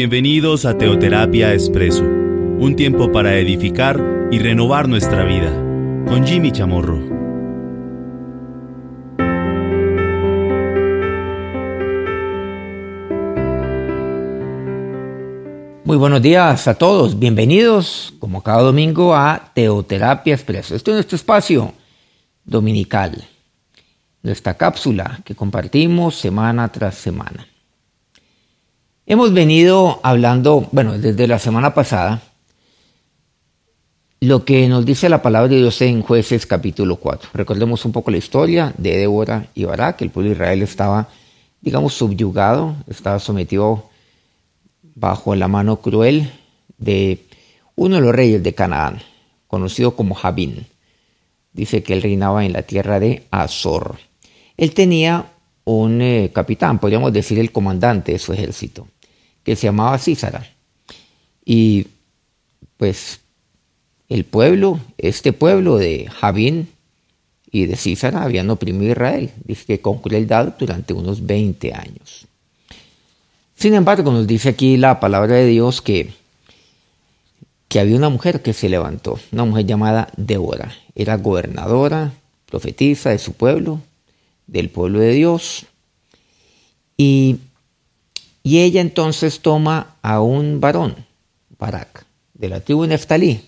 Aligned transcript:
Bienvenidos 0.00 0.64
a 0.64 0.78
Teoterapia 0.78 1.52
Expreso, 1.52 2.04
un 2.04 2.74
tiempo 2.74 3.12
para 3.12 3.36
edificar 3.36 4.02
y 4.30 4.38
renovar 4.38 4.88
nuestra 4.88 5.24
vida, 5.24 5.52
con 6.08 6.26
Jimmy 6.26 6.50
Chamorro. 6.50 6.96
Muy 15.84 15.98
buenos 15.98 16.22
días 16.22 16.66
a 16.66 16.76
todos, 16.76 17.18
bienvenidos 17.18 18.14
como 18.20 18.42
cada 18.42 18.62
domingo 18.62 19.14
a 19.14 19.50
Teoterapia 19.52 20.32
Expreso. 20.32 20.74
Este 20.74 20.92
es 20.92 20.94
nuestro 20.94 21.16
espacio 21.16 21.74
dominical, 22.46 23.22
nuestra 24.22 24.54
cápsula 24.54 25.20
que 25.26 25.34
compartimos 25.34 26.14
semana 26.14 26.72
tras 26.72 26.94
semana. 26.94 27.49
Hemos 29.10 29.32
venido 29.32 29.98
hablando, 30.04 30.68
bueno, 30.70 30.96
desde 30.96 31.26
la 31.26 31.40
semana 31.40 31.74
pasada, 31.74 32.22
lo 34.20 34.44
que 34.44 34.68
nos 34.68 34.86
dice 34.86 35.08
la 35.08 35.20
palabra 35.20 35.48
de 35.48 35.56
Dios 35.56 35.82
en 35.82 36.00
jueces 36.02 36.46
capítulo 36.46 36.94
4. 36.94 37.30
Recordemos 37.34 37.84
un 37.84 37.90
poco 37.90 38.12
la 38.12 38.18
historia 38.18 38.72
de 38.78 38.98
Débora 38.98 39.48
y 39.52 39.64
Barak. 39.64 40.00
El 40.02 40.10
pueblo 40.10 40.28
de 40.28 40.36
Israel 40.36 40.62
estaba, 40.62 41.08
digamos, 41.60 41.94
subyugado, 41.94 42.76
estaba 42.86 43.18
sometido 43.18 43.90
bajo 44.94 45.34
la 45.34 45.48
mano 45.48 45.80
cruel 45.80 46.30
de 46.78 47.26
uno 47.74 47.96
de 47.96 48.02
los 48.02 48.14
reyes 48.14 48.44
de 48.44 48.54
Canaán, 48.54 49.02
conocido 49.48 49.96
como 49.96 50.14
Jabín. 50.14 50.68
Dice 51.52 51.82
que 51.82 51.94
él 51.94 52.02
reinaba 52.02 52.44
en 52.44 52.52
la 52.52 52.62
tierra 52.62 53.00
de 53.00 53.26
Azor. 53.32 53.96
Él 54.56 54.72
tenía 54.72 55.32
un 55.64 56.00
eh, 56.00 56.30
capitán, 56.32 56.78
podríamos 56.78 57.12
decir 57.12 57.40
el 57.40 57.50
comandante 57.50 58.12
de 58.12 58.20
su 58.20 58.32
ejército 58.32 58.86
que 59.44 59.56
se 59.56 59.66
llamaba 59.66 59.98
Císara. 59.98 60.46
Y 61.44 61.86
pues 62.76 63.20
el 64.08 64.24
pueblo, 64.24 64.80
este 64.98 65.32
pueblo 65.32 65.76
de 65.76 66.08
Javín 66.10 66.68
y 67.50 67.66
de 67.66 67.76
Císara 67.76 68.22
habían 68.22 68.50
oprimido 68.50 68.90
a 68.90 68.92
Israel, 68.92 69.30
dice 69.44 69.64
que 69.66 69.80
con 69.80 69.98
crueldad 69.98 70.54
durante 70.58 70.92
unos 70.92 71.26
20 71.26 71.74
años. 71.74 72.26
Sin 73.56 73.74
embargo, 73.74 74.10
nos 74.10 74.26
dice 74.26 74.48
aquí 74.48 74.76
la 74.76 75.00
palabra 75.00 75.34
de 75.34 75.46
Dios 75.46 75.82
que, 75.82 76.14
que 77.68 77.78
había 77.78 77.96
una 77.96 78.08
mujer 78.08 78.40
que 78.40 78.54
se 78.54 78.68
levantó, 78.68 79.20
una 79.32 79.44
mujer 79.44 79.66
llamada 79.66 80.08
Débora. 80.16 80.72
Era 80.94 81.16
gobernadora, 81.16 82.12
profetisa 82.46 83.10
de 83.10 83.18
su 83.18 83.34
pueblo, 83.34 83.80
del 84.46 84.70
pueblo 84.70 84.98
de 85.00 85.12
Dios. 85.12 85.66
Y 86.96 87.36
y 88.42 88.60
ella 88.60 88.80
entonces 88.80 89.40
toma 89.40 89.96
a 90.02 90.20
un 90.20 90.60
varón, 90.60 90.96
Barak, 91.58 92.06
de 92.34 92.48
la 92.48 92.60
tribu 92.60 92.86
Neftalí. 92.86 93.42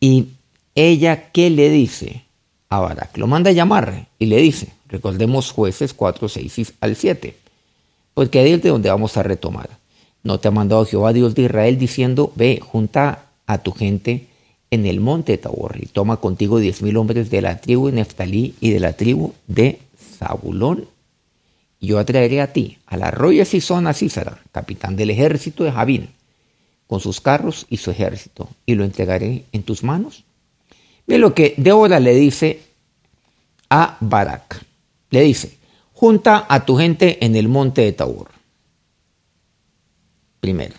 Y 0.00 0.28
ella, 0.74 1.30
¿qué 1.32 1.50
le 1.50 1.70
dice 1.70 2.24
a 2.68 2.80
Barak? 2.80 3.16
Lo 3.16 3.26
manda 3.26 3.50
a 3.50 3.54
llamar 3.54 4.08
y 4.18 4.26
le 4.26 4.36
dice, 4.38 4.68
recordemos 4.88 5.50
jueces 5.52 5.94
4, 5.94 6.28
6 6.28 6.74
al 6.80 6.96
7, 6.96 7.36
porque 8.12 8.40
ahí 8.40 8.52
es 8.52 8.62
de 8.62 8.68
donde 8.68 8.90
vamos 8.90 9.16
a 9.16 9.22
retomar. 9.22 9.70
No 10.22 10.38
te 10.40 10.48
ha 10.48 10.50
mandado 10.50 10.84
Jehová 10.84 11.12
Dios 11.12 11.34
de 11.34 11.42
Israel 11.42 11.78
diciendo, 11.78 12.32
ve, 12.34 12.60
junta 12.60 13.26
a 13.46 13.58
tu 13.58 13.72
gente 13.72 14.26
en 14.70 14.86
el 14.86 15.00
monte 15.00 15.38
Tabor 15.38 15.76
y 15.80 15.86
toma 15.86 16.16
contigo 16.16 16.58
diez 16.58 16.82
mil 16.82 16.96
hombres 16.96 17.30
de 17.30 17.40
la 17.40 17.60
tribu 17.60 17.86
de 17.86 17.92
Neftalí 17.92 18.54
y 18.60 18.70
de 18.70 18.80
la 18.80 18.94
tribu 18.94 19.32
de 19.46 19.78
Zabulón 20.18 20.86
yo 21.84 21.98
atraeré 21.98 22.40
a 22.40 22.52
ti 22.52 22.78
al 22.86 23.02
arroyo 23.02 23.44
Sison 23.44 23.86
a 23.86 23.94
Císara, 23.94 24.42
capitán 24.52 24.96
del 24.96 25.10
ejército 25.10 25.64
de 25.64 25.72
Javín, 25.72 26.10
con 26.86 27.00
sus 27.00 27.20
carros 27.20 27.66
y 27.68 27.78
su 27.78 27.90
ejército, 27.90 28.48
y 28.66 28.74
lo 28.74 28.84
entregaré 28.84 29.44
en 29.52 29.62
tus 29.62 29.82
manos. 29.82 30.24
Ve 31.06 31.18
lo 31.18 31.34
que 31.34 31.54
Débora 31.56 32.00
le 32.00 32.14
dice 32.14 32.60
a 33.70 33.96
Barak. 34.00 34.64
Le 35.10 35.22
dice, 35.22 35.56
junta 35.92 36.46
a 36.48 36.64
tu 36.64 36.76
gente 36.76 37.24
en 37.24 37.36
el 37.36 37.48
monte 37.48 37.82
de 37.82 37.92
Tabor. 37.92 38.28
Primero, 40.40 40.74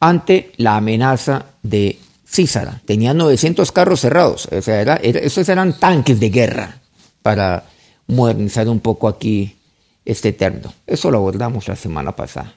ante 0.00 0.52
la 0.56 0.76
amenaza 0.76 1.46
de 1.62 1.98
Císara. 2.30 2.80
Tenía 2.84 3.14
900 3.14 3.72
carros 3.72 4.00
cerrados, 4.00 4.48
o 4.52 4.62
sea, 4.62 4.82
esos 4.96 5.48
eran 5.48 5.78
tanques 5.78 6.20
de 6.20 6.28
guerra 6.28 6.78
para 7.22 7.64
modernizar 8.06 8.68
un 8.68 8.80
poco 8.80 9.08
aquí 9.08 9.56
este 10.08 10.30
eterno. 10.30 10.72
Eso 10.86 11.10
lo 11.10 11.18
abordamos 11.18 11.68
la 11.68 11.76
semana 11.76 12.16
pasada. 12.16 12.54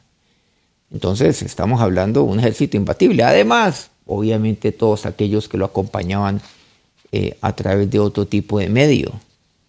Entonces 0.90 1.42
estamos 1.42 1.82
hablando 1.82 2.24
de 2.24 2.32
un 2.32 2.40
ejército 2.40 2.78
imbatible. 2.78 3.24
Además, 3.24 3.92
obviamente 4.06 4.72
todos 4.72 5.06
aquellos 5.06 5.50
que 5.50 5.58
lo 5.58 5.66
acompañaban 5.66 6.42
eh, 7.12 7.38
a 7.42 7.54
través 7.54 7.92
de 7.92 8.00
otro 8.00 8.26
tipo 8.26 8.58
de 8.58 8.70
medio 8.70 9.12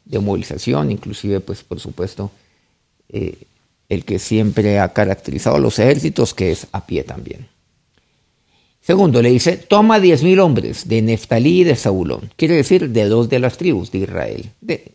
de 0.04 0.20
movilización, 0.20 0.92
inclusive 0.92 1.40
pues 1.40 1.64
por 1.64 1.80
supuesto 1.80 2.30
eh, 3.08 3.36
el 3.88 4.04
que 4.04 4.20
siempre 4.20 4.78
ha 4.78 4.92
caracterizado 4.92 5.56
a 5.56 5.60
los 5.60 5.80
ejércitos, 5.80 6.34
que 6.34 6.52
es 6.52 6.68
a 6.70 6.86
pie 6.86 7.02
también. 7.02 7.48
Segundo, 8.80 9.22
le 9.22 9.30
dice, 9.30 9.56
toma 9.56 9.98
diez 9.98 10.22
mil 10.22 10.38
hombres 10.38 10.88
de 10.88 11.02
Neftalí 11.02 11.62
y 11.62 11.64
de 11.64 11.74
Saulón, 11.74 12.30
quiere 12.36 12.54
decir 12.54 12.90
de 12.90 13.06
dos 13.06 13.28
de 13.28 13.40
las 13.40 13.56
tribus 13.56 13.90
de 13.90 13.98
Israel, 13.98 14.50
de, 14.60 14.92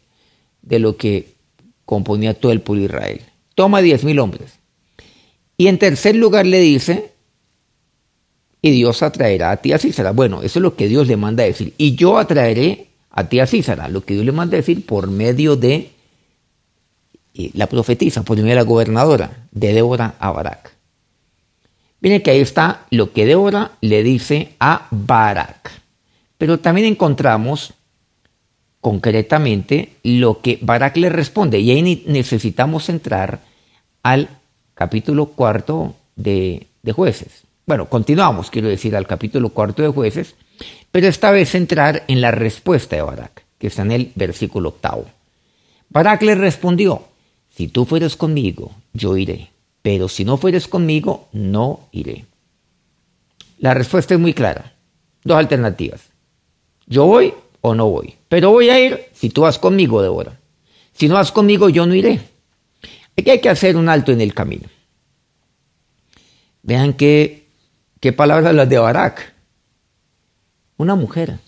de 0.61 0.79
lo 0.79 0.95
que 0.95 1.36
componía 1.87 2.33
todo 2.33 2.51
el 2.51 2.59
pueblo 2.61 2.81
de 2.81 2.85
Israel. 2.87 3.21
Toma 3.55 3.81
diez 3.81 4.03
mil 4.03 4.19
hombres. 4.19 4.59
Y 5.57 5.67
en 5.67 5.79
tercer 5.79 6.15
lugar 6.15 6.45
le 6.45 6.59
dice, 6.59 7.13
y 8.61 8.71
Dios 8.71 9.01
atraerá 9.01 9.51
a 9.51 9.57
ti 9.57 9.71
a 9.71 9.79
Císara. 9.79 10.11
Bueno, 10.11 10.43
eso 10.43 10.59
es 10.59 10.63
lo 10.63 10.75
que 10.75 10.89
Dios 10.89 11.07
le 11.07 11.15
manda 11.15 11.43
a 11.43 11.47
decir. 11.47 11.73
Y 11.77 11.95
yo 11.95 12.17
atraeré 12.17 12.89
a 13.09 13.29
ti 13.29 13.39
a 13.39 13.47
Císara, 13.47 13.87
lo 13.87 14.03
que 14.03 14.15
Dios 14.15 14.25
le 14.25 14.33
manda 14.33 14.55
a 14.55 14.59
decir 14.59 14.85
por 14.85 15.07
medio 15.07 15.55
de 15.55 15.91
la 17.53 17.67
profetisa, 17.67 18.23
por 18.23 18.35
medio 18.35 18.49
de 18.49 18.55
la 18.55 18.63
gobernadora, 18.63 19.47
de 19.51 19.73
Débora 19.73 20.15
a 20.19 20.31
Barak. 20.31 20.75
Miren 22.01 22.21
que 22.21 22.31
ahí 22.31 22.41
está 22.41 22.85
lo 22.91 23.13
que 23.13 23.25
Débora 23.25 23.71
le 23.79 24.03
dice 24.03 24.55
a 24.59 24.87
Barak. 24.91 25.71
Pero 26.37 26.59
también 26.59 26.87
encontramos 26.87 27.73
concretamente 28.81 29.93
lo 30.03 30.41
que 30.41 30.59
Barak 30.61 30.97
le 30.97 31.09
responde. 31.09 31.59
Y 31.59 31.71
ahí 31.71 32.03
necesitamos 32.05 32.89
entrar 32.89 33.41
al 34.03 34.29
capítulo 34.73 35.27
cuarto 35.27 35.95
de, 36.15 36.67
jueces. 36.95 37.43
Bueno, 37.65 37.89
continuamos, 37.89 38.49
quiero 38.49 38.69
decir, 38.69 38.95
al 38.95 39.07
capítulo 39.07 39.49
cuarto 39.49 39.81
de 39.81 39.89
jueces, 39.89 40.35
pero 40.91 41.07
esta 41.07 41.31
vez 41.31 41.53
entrar 41.53 42.03
en 42.07 42.21
la 42.21 42.31
respuesta 42.31 42.95
de 42.95 43.01
Barak, 43.01 43.43
que 43.57 43.67
está 43.67 43.81
en 43.81 43.91
el 43.91 44.11
versículo 44.15 44.69
octavo. 44.69 45.05
Barak 45.89 46.21
le 46.21 46.35
respondió, 46.35 47.03
si 47.49 47.67
tú 47.67 47.85
fueres 47.85 48.15
conmigo, 48.15 48.71
yo 48.93 49.17
iré, 49.17 49.49
pero 49.81 50.07
si 50.07 50.23
no 50.23 50.37
fueres 50.37 50.67
conmigo, 50.67 51.27
no 51.33 51.81
iré. 51.91 52.25
La 53.59 53.73
respuesta 53.73 54.13
es 54.13 54.19
muy 54.19 54.33
clara. 54.33 54.73
Dos 55.23 55.37
alternativas. 55.37 56.01
Yo 56.85 57.05
voy 57.05 57.33
o 57.61 57.75
no 57.75 57.87
voy. 57.87 58.15
Pero 58.29 58.51
voy 58.51 58.69
a 58.69 58.79
ir 58.79 59.05
si 59.13 59.29
tú 59.29 59.41
vas 59.41 59.59
conmigo, 59.59 60.01
Débora. 60.01 60.39
Si 60.93 61.07
no 61.07 61.15
vas 61.15 61.31
conmigo, 61.31 61.69
yo 61.69 61.85
no 61.85 61.95
iré. 61.95 62.21
Aquí 63.17 63.29
hay 63.29 63.41
que 63.41 63.49
hacer 63.49 63.77
un 63.77 63.89
alto 63.89 64.11
en 64.11 64.21
el 64.21 64.33
camino. 64.33 64.67
Vean 66.63 66.93
qué, 66.93 67.47
qué 67.99 68.13
palabras 68.13 68.53
las 68.53 68.69
de 68.69 68.77
Barak. 68.77 69.33
Una 70.77 70.95
mujer, 70.95 71.39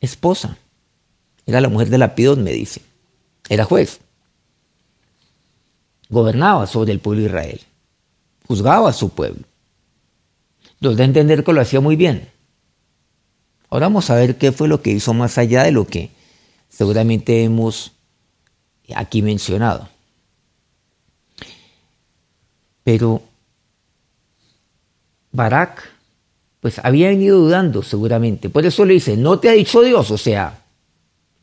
esposa. 0.00 0.56
Era 1.46 1.60
la 1.60 1.68
mujer 1.68 1.90
de 1.90 1.98
Lapidón, 1.98 2.42
me 2.42 2.52
dice. 2.52 2.80
Era 3.48 3.64
juez. 3.64 4.00
Gobernaba 6.08 6.66
sobre 6.66 6.92
el 6.92 7.00
pueblo 7.00 7.22
de 7.22 7.28
Israel. 7.28 7.60
Juzgaba 8.46 8.90
a 8.90 8.92
su 8.92 9.10
pueblo. 9.10 9.44
Nos 10.80 10.96
da 10.96 11.04
a 11.04 11.06
entender 11.06 11.44
que 11.44 11.52
lo 11.52 11.60
hacía 11.60 11.80
muy 11.80 11.96
bien. 11.96 12.30
Ahora 13.74 13.86
vamos 13.86 14.08
a 14.08 14.14
ver 14.14 14.38
qué 14.38 14.52
fue 14.52 14.68
lo 14.68 14.82
que 14.82 14.92
hizo 14.92 15.12
más 15.14 15.36
allá 15.36 15.64
de 15.64 15.72
lo 15.72 15.84
que 15.84 16.10
seguramente 16.68 17.42
hemos 17.42 17.90
aquí 18.94 19.20
mencionado. 19.20 19.88
Pero 22.84 23.20
Barak, 25.32 25.90
pues 26.60 26.78
había 26.84 27.08
venido 27.08 27.36
dudando 27.36 27.82
seguramente. 27.82 28.48
Por 28.48 28.64
eso 28.64 28.84
le 28.84 28.94
dice, 28.94 29.16
no 29.16 29.40
te 29.40 29.48
ha 29.48 29.54
dicho 29.54 29.82
Dios, 29.82 30.08
o 30.12 30.18
sea, 30.18 30.62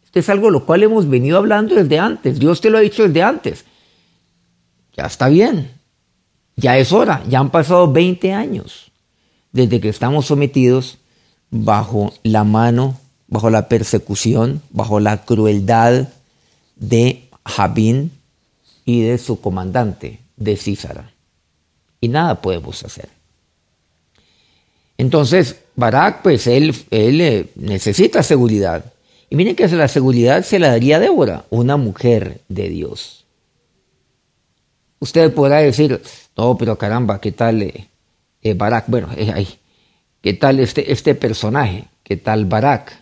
esto 0.02 0.20
es 0.20 0.30
algo 0.30 0.50
lo 0.50 0.66
cual 0.66 0.84
hemos 0.84 1.10
venido 1.10 1.38
hablando 1.38 1.76
desde 1.76 2.00
antes. 2.00 2.40
Dios 2.40 2.62
te 2.62 2.70
lo 2.70 2.78
ha 2.78 2.82
dicho 2.82 3.06
desde 3.06 3.24
antes. 3.24 3.66
Ya 4.96 5.04
está 5.04 5.28
bien. 5.28 5.70
Ya 6.56 6.78
es 6.78 6.94
hora. 6.94 7.26
Ya 7.28 7.40
han 7.40 7.52
pasado 7.52 7.92
20 7.92 8.32
años 8.32 8.90
desde 9.52 9.82
que 9.82 9.90
estamos 9.90 10.28
sometidos 10.28 10.98
bajo 11.52 12.14
la 12.24 12.44
mano, 12.44 12.98
bajo 13.28 13.50
la 13.50 13.68
persecución, 13.68 14.62
bajo 14.72 15.00
la 15.00 15.24
crueldad 15.26 16.08
de 16.78 17.30
Jabín 17.46 18.12
y 18.86 19.02
de 19.02 19.18
su 19.18 19.40
comandante, 19.40 20.20
de 20.38 20.58
Císara. 20.58 21.12
y 22.04 22.08
nada 22.08 22.42
podemos 22.42 22.84
hacer. 22.84 23.10
Entonces, 24.98 25.62
Barak, 25.76 26.24
pues 26.24 26.48
él, 26.48 26.76
él 26.90 27.22
eh, 27.22 27.50
necesita 27.56 28.24
seguridad. 28.24 28.86
Y 29.30 29.36
miren 29.36 29.56
que 29.56 29.68
la 29.68 29.88
seguridad 29.88 30.44
se 30.44 30.60
la 30.60 30.70
daría 30.70 31.00
Débora, 31.00 31.46
una 31.50 31.78
mujer 31.78 32.42
de 32.50 32.70
Dios. 32.70 33.26
Usted 35.00 35.34
podrá 35.34 35.60
decir, 35.60 36.02
no, 36.36 36.58
pero 36.58 36.78
caramba, 36.78 37.22
¿qué 37.22 37.32
tal 37.32 37.62
eh, 37.62 37.88
eh, 38.42 38.54
Barak? 38.54 38.86
Bueno, 38.88 39.10
ahí. 39.34 39.48
¿Qué 40.22 40.34
tal 40.34 40.60
este, 40.60 40.92
este 40.92 41.16
personaje? 41.16 41.86
¿Qué 42.04 42.18
tal 42.18 42.46
Barak? 42.46 43.02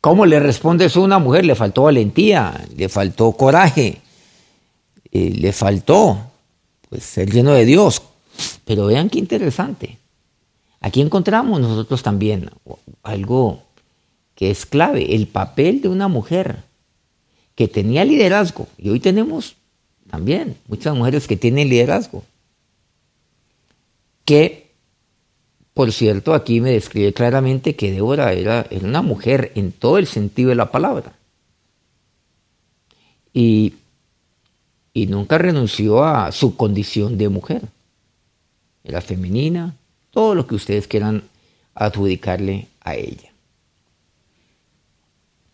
¿Cómo 0.00 0.26
le 0.26 0.38
responde 0.38 0.84
eso 0.84 1.00
a 1.00 1.04
una 1.04 1.18
mujer? 1.18 1.44
Le 1.44 1.54
faltó 1.54 1.84
valentía, 1.84 2.66
le 2.76 2.88
faltó 2.88 3.32
coraje, 3.32 4.00
le 5.10 5.52
faltó 5.52 6.18
pues, 6.88 7.02
ser 7.02 7.30
lleno 7.30 7.52
de 7.52 7.64
Dios. 7.64 8.02
Pero 8.64 8.86
vean 8.86 9.10
qué 9.10 9.18
interesante. 9.18 9.98
Aquí 10.80 11.00
encontramos 11.00 11.60
nosotros 11.60 12.02
también 12.02 12.50
algo 13.02 13.62
que 14.36 14.52
es 14.52 14.66
clave, 14.66 15.16
el 15.16 15.26
papel 15.26 15.80
de 15.80 15.88
una 15.88 16.06
mujer 16.06 16.62
que 17.56 17.66
tenía 17.66 18.04
liderazgo. 18.04 18.68
Y 18.78 18.90
hoy 18.90 19.00
tenemos 19.00 19.56
también 20.08 20.56
muchas 20.68 20.94
mujeres 20.94 21.26
que 21.26 21.36
tienen 21.36 21.68
liderazgo. 21.68 22.22
Que, 24.28 24.74
por 25.72 25.90
cierto, 25.90 26.34
aquí 26.34 26.60
me 26.60 26.72
describe 26.72 27.14
claramente 27.14 27.76
que 27.76 27.90
Débora 27.90 28.34
era, 28.34 28.66
era 28.68 28.86
una 28.86 29.00
mujer 29.00 29.52
en 29.54 29.72
todo 29.72 29.96
el 29.96 30.06
sentido 30.06 30.50
de 30.50 30.54
la 30.54 30.70
palabra. 30.70 31.14
Y, 33.32 33.76
y 34.92 35.06
nunca 35.06 35.38
renunció 35.38 36.04
a 36.04 36.30
su 36.30 36.58
condición 36.58 37.16
de 37.16 37.30
mujer. 37.30 37.62
Era 38.84 39.00
femenina, 39.00 39.74
todo 40.10 40.34
lo 40.34 40.46
que 40.46 40.56
ustedes 40.56 40.86
quieran 40.86 41.22
adjudicarle 41.74 42.68
a 42.80 42.96
ella. 42.96 43.32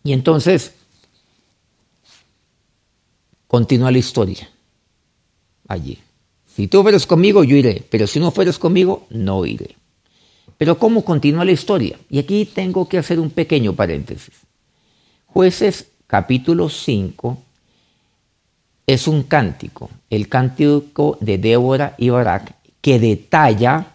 Y 0.03 0.11
entonces, 0.11 0.73
continúa 3.47 3.89
la 3.89 3.99
historia 3.99 4.49
allí. 5.65 5.97
Si 6.55 6.67
tú 6.67 6.83
fueres 6.83 7.05
conmigo, 7.05 7.43
yo 7.43 7.57
iré, 7.57 7.83
pero 7.89 8.07
si 8.07 8.17
no 8.17 8.31
fueres 8.31 8.57
conmigo, 8.57 9.07
no 9.09 9.45
iré. 9.45 9.75
Pero 10.57 10.77
¿cómo 10.77 11.03
continúa 11.03 11.43
la 11.43 11.51
historia? 11.51 11.99
Y 12.09 12.17
aquí 12.17 12.45
tengo 12.45 12.87
que 12.87 12.97
hacer 12.97 13.19
un 13.19 13.29
pequeño 13.29 13.73
paréntesis. 13.73 14.33
Jueces 15.25 15.89
capítulo 16.07 16.69
5 16.69 17.37
es 18.87 19.07
un 19.09 19.23
cántico, 19.23 19.89
el 20.09 20.29
cántico 20.29 21.17
de 21.19 21.37
Débora 21.39 21.95
y 21.97 22.09
Barak, 22.09 22.53
que 22.79 22.99
detalla 22.99 23.87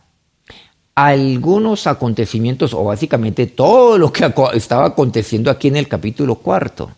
algunos 0.95 1.87
acontecimientos, 1.87 2.75
o 2.75 2.85
básicamente 2.85 3.47
todo 3.47 3.97
lo 3.97 4.13
que 4.13 4.31
estaba 4.53 4.85
aconteciendo 4.85 5.51
aquí 5.51 5.69
en 5.69 5.77
el 5.77 5.89
capítulo 5.89 6.35
cuarto, 6.35 6.91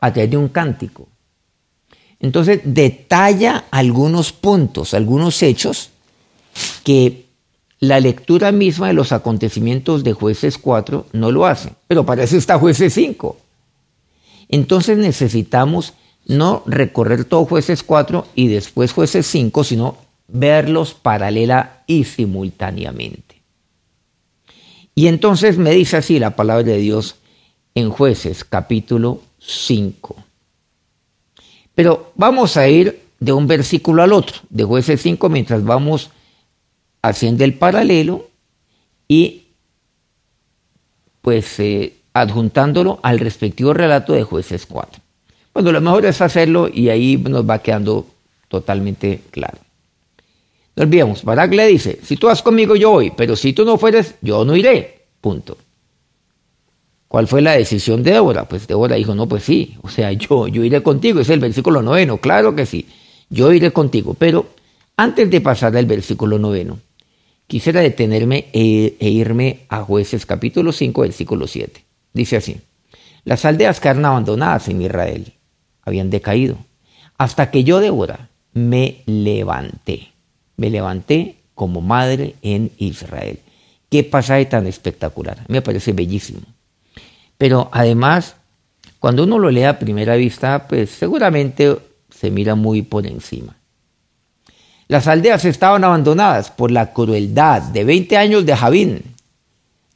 a 0.00 0.12
través 0.12 0.30
de 0.30 0.36
un 0.36 0.50
cántico. 0.50 1.08
Entonces 2.20 2.60
detalla 2.64 3.64
algunos 3.70 4.32
puntos, 4.32 4.94
algunos 4.94 5.42
hechos 5.42 5.90
que 6.82 7.26
la 7.78 8.00
lectura 8.00 8.52
misma 8.52 8.88
de 8.88 8.94
los 8.94 9.12
acontecimientos 9.12 10.02
de 10.02 10.14
jueces 10.14 10.56
4 10.56 11.06
no 11.12 11.30
lo 11.30 11.46
hace, 11.46 11.72
pero 11.86 12.06
para 12.06 12.22
eso 12.22 12.36
está 12.36 12.58
jueces 12.58 12.94
5. 12.94 13.36
Entonces 14.48 14.96
necesitamos 14.96 15.92
no 16.26 16.62
recorrer 16.66 17.24
todo 17.24 17.44
jueces 17.44 17.82
4 17.82 18.26
y 18.34 18.48
después 18.48 18.92
jueces 18.92 19.26
5, 19.26 19.64
sino 19.64 19.98
verlos 20.28 20.94
paralela 20.94 21.82
y 21.86 22.04
simultáneamente. 22.04 23.42
Y 24.94 25.08
entonces 25.08 25.58
me 25.58 25.72
dice 25.72 25.98
así 25.98 26.18
la 26.18 26.34
palabra 26.34 26.64
de 26.64 26.78
Dios 26.78 27.16
en 27.74 27.90
jueces 27.90 28.44
capítulo 28.44 29.20
5. 29.38 30.25
Pero 31.76 32.10
vamos 32.16 32.56
a 32.56 32.66
ir 32.68 33.02
de 33.20 33.32
un 33.32 33.46
versículo 33.46 34.02
al 34.02 34.14
otro, 34.14 34.38
de 34.48 34.64
jueces 34.64 35.00
5, 35.02 35.28
mientras 35.28 35.62
vamos 35.62 36.10
haciendo 37.02 37.44
el 37.44 37.54
paralelo 37.54 38.28
y 39.06 39.42
pues 41.20 41.60
eh, 41.60 41.92
adjuntándolo 42.14 42.98
al 43.02 43.18
respectivo 43.18 43.74
relato 43.74 44.14
de 44.14 44.22
jueces 44.22 44.64
4. 44.64 45.02
Bueno, 45.52 45.70
lo 45.70 45.80
mejor 45.82 46.06
es 46.06 46.22
hacerlo 46.22 46.68
y 46.72 46.88
ahí 46.88 47.18
nos 47.18 47.48
va 47.48 47.58
quedando 47.58 48.06
totalmente 48.48 49.20
claro. 49.30 49.58
No 50.76 50.82
olvidemos, 50.82 51.24
Barak 51.24 51.52
le 51.52 51.66
dice, 51.66 52.00
si 52.02 52.16
tú 52.16 52.26
vas 52.28 52.42
conmigo 52.42 52.74
yo 52.74 52.90
voy, 52.90 53.12
pero 53.14 53.36
si 53.36 53.52
tú 53.52 53.66
no 53.66 53.76
fueres, 53.76 54.14
yo 54.22 54.46
no 54.46 54.56
iré. 54.56 55.04
Punto. 55.20 55.58
¿Cuál 57.16 57.28
fue 57.28 57.40
la 57.40 57.52
decisión 57.52 58.02
de 58.02 58.10
Débora? 58.10 58.46
Pues 58.46 58.66
Débora 58.66 58.96
dijo, 58.96 59.14
no, 59.14 59.26
pues 59.26 59.42
sí, 59.42 59.78
o 59.80 59.88
sea, 59.88 60.12
yo, 60.12 60.48
yo 60.48 60.62
iré 60.62 60.82
contigo, 60.82 61.18
es 61.18 61.30
el 61.30 61.40
versículo 61.40 61.80
noveno, 61.80 62.18
claro 62.18 62.54
que 62.54 62.66
sí, 62.66 62.88
yo 63.30 63.54
iré 63.54 63.72
contigo. 63.72 64.12
Pero 64.12 64.50
antes 64.98 65.30
de 65.30 65.40
pasar 65.40 65.74
al 65.78 65.86
versículo 65.86 66.38
noveno, 66.38 66.78
quisiera 67.46 67.80
detenerme 67.80 68.48
e, 68.52 68.96
e 69.00 69.08
irme 69.08 69.60
a 69.70 69.82
jueces 69.82 70.26
capítulo 70.26 70.72
5, 70.72 71.00
versículo 71.00 71.46
7. 71.46 71.82
Dice 72.12 72.36
así, 72.36 72.58
las 73.24 73.46
aldeas 73.46 73.80
que 73.80 73.88
eran 73.88 74.04
abandonadas 74.04 74.68
en 74.68 74.82
Israel 74.82 75.32
habían 75.86 76.10
decaído, 76.10 76.58
hasta 77.16 77.50
que 77.50 77.64
yo, 77.64 77.80
Débora, 77.80 78.28
me 78.52 78.98
levanté 79.06 80.08
me 80.58 80.68
levanté 80.68 81.36
como 81.54 81.80
madre 81.80 82.34
en 82.42 82.72
Israel. 82.76 83.38
Qué 83.88 84.04
pasaje 84.04 84.44
tan 84.44 84.66
espectacular, 84.66 85.46
me 85.48 85.62
parece 85.62 85.94
bellísimo. 85.94 86.42
Pero 87.38 87.68
además, 87.72 88.36
cuando 88.98 89.24
uno 89.24 89.38
lo 89.38 89.50
lee 89.50 89.64
a 89.64 89.78
primera 89.78 90.16
vista, 90.16 90.66
pues 90.66 90.90
seguramente 90.90 91.78
se 92.10 92.30
mira 92.30 92.54
muy 92.54 92.82
por 92.82 93.06
encima. 93.06 93.56
Las 94.88 95.06
aldeas 95.08 95.44
estaban 95.44 95.84
abandonadas 95.84 96.50
por 96.50 96.70
la 96.70 96.92
crueldad 96.92 97.62
de 97.62 97.84
20 97.84 98.16
años 98.16 98.46
de 98.46 98.56
Javín, 98.56 99.14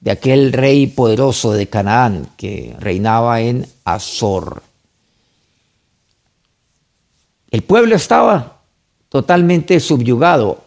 de 0.01 0.11
aquel 0.11 0.53
rey 0.53 0.87
poderoso 0.87 1.53
de 1.53 1.69
Canaán 1.69 2.29
que 2.37 2.75
reinaba 2.81 3.41
en 3.41 3.67
Azor. 3.85 4.63
El 7.51 7.63
pueblo 7.63 7.97
estaba 7.97 8.63
totalmente 9.09 9.79
subyugado. 9.81 10.65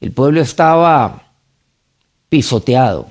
El 0.00 0.12
pueblo 0.12 0.40
estaba 0.40 1.32
pisoteado, 2.28 3.08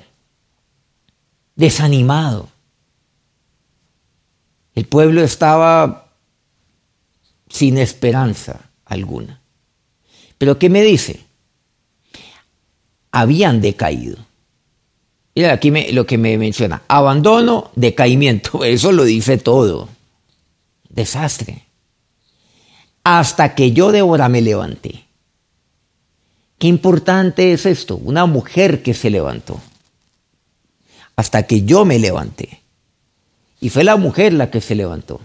desanimado. 1.56 2.48
El 4.78 4.86
pueblo 4.86 5.22
estaba 5.22 6.12
sin 7.48 7.78
esperanza 7.78 8.70
alguna. 8.84 9.40
Pero 10.38 10.60
¿qué 10.60 10.70
me 10.70 10.82
dice? 10.82 11.24
Habían 13.10 13.60
decaído. 13.60 14.18
Mira 15.34 15.54
aquí 15.54 15.72
lo 15.90 16.06
que 16.06 16.18
me 16.18 16.38
menciona. 16.38 16.82
Abandono, 16.86 17.72
decaimiento. 17.74 18.62
Eso 18.64 18.92
lo 18.92 19.02
dice 19.02 19.38
todo. 19.38 19.88
Desastre 20.88 21.68
hasta 23.10 23.54
que 23.54 23.72
yo, 23.72 23.90
Débora, 23.90 24.28
me 24.28 24.42
levanté. 24.42 25.06
Qué 26.58 26.66
importante 26.66 27.54
es 27.54 27.64
esto, 27.64 27.96
una 27.96 28.26
mujer 28.26 28.82
que 28.82 28.92
se 28.92 29.08
levantó. 29.08 29.58
Hasta 31.16 31.44
que 31.44 31.62
yo 31.62 31.86
me 31.86 31.98
levanté. 31.98 32.57
Y 33.60 33.70
fue 33.70 33.84
la 33.84 33.96
mujer 33.96 34.32
la 34.32 34.50
que 34.50 34.60
se 34.60 34.74
levantó. 34.74 35.20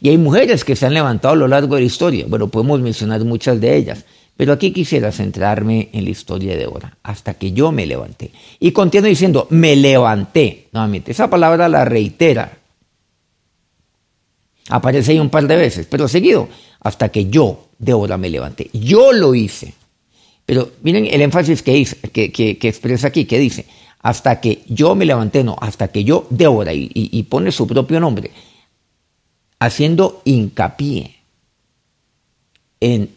Y 0.00 0.08
hay 0.08 0.18
mujeres 0.18 0.64
que 0.64 0.76
se 0.76 0.86
han 0.86 0.94
levantado 0.94 1.34
a 1.34 1.36
lo 1.36 1.48
largo 1.48 1.76
de 1.76 1.82
la 1.82 1.86
historia. 1.86 2.24
Bueno, 2.28 2.48
podemos 2.48 2.80
mencionar 2.80 3.24
muchas 3.24 3.60
de 3.60 3.76
ellas. 3.76 4.04
Pero 4.38 4.52
aquí 4.52 4.72
quisiera 4.72 5.10
centrarme 5.10 5.88
en 5.92 6.04
la 6.04 6.10
historia 6.10 6.52
de 6.52 6.58
Débora, 6.58 6.96
hasta 7.02 7.34
que 7.34 7.50
yo 7.50 7.72
me 7.72 7.86
levanté. 7.86 8.30
Y 8.60 8.70
continúo 8.70 9.08
diciendo, 9.08 9.48
me 9.50 9.74
levanté. 9.74 10.68
Nuevamente, 10.72 11.10
esa 11.10 11.28
palabra 11.28 11.68
la 11.68 11.84
reitera. 11.84 12.56
Aparece 14.68 15.10
ahí 15.10 15.18
un 15.18 15.30
par 15.30 15.48
de 15.48 15.56
veces, 15.56 15.88
pero 15.90 16.06
seguido, 16.06 16.48
hasta 16.78 17.08
que 17.08 17.26
yo, 17.26 17.66
Débora, 17.80 18.16
me 18.16 18.30
levanté. 18.30 18.70
Yo 18.72 19.12
lo 19.12 19.34
hice. 19.34 19.74
Pero 20.46 20.70
miren 20.82 21.06
el 21.10 21.20
énfasis 21.20 21.62
que, 21.62 21.84
que, 22.12 22.58
expresa 22.62 23.08
aquí, 23.08 23.24
que 23.24 23.40
dice, 23.40 23.66
hasta 24.00 24.40
que 24.40 24.62
yo 24.68 24.94
me 24.94 25.04
levanté, 25.04 25.44
no, 25.44 25.56
hasta 25.60 25.88
que 25.88 26.04
yo, 26.04 26.26
Débora, 26.30 26.72
y, 26.72 26.90
y 26.94 27.22
pone 27.24 27.52
su 27.52 27.66
propio 27.66 28.00
nombre, 28.00 28.30
haciendo 29.58 30.22
hincapié 30.24 31.16
en 32.80 33.10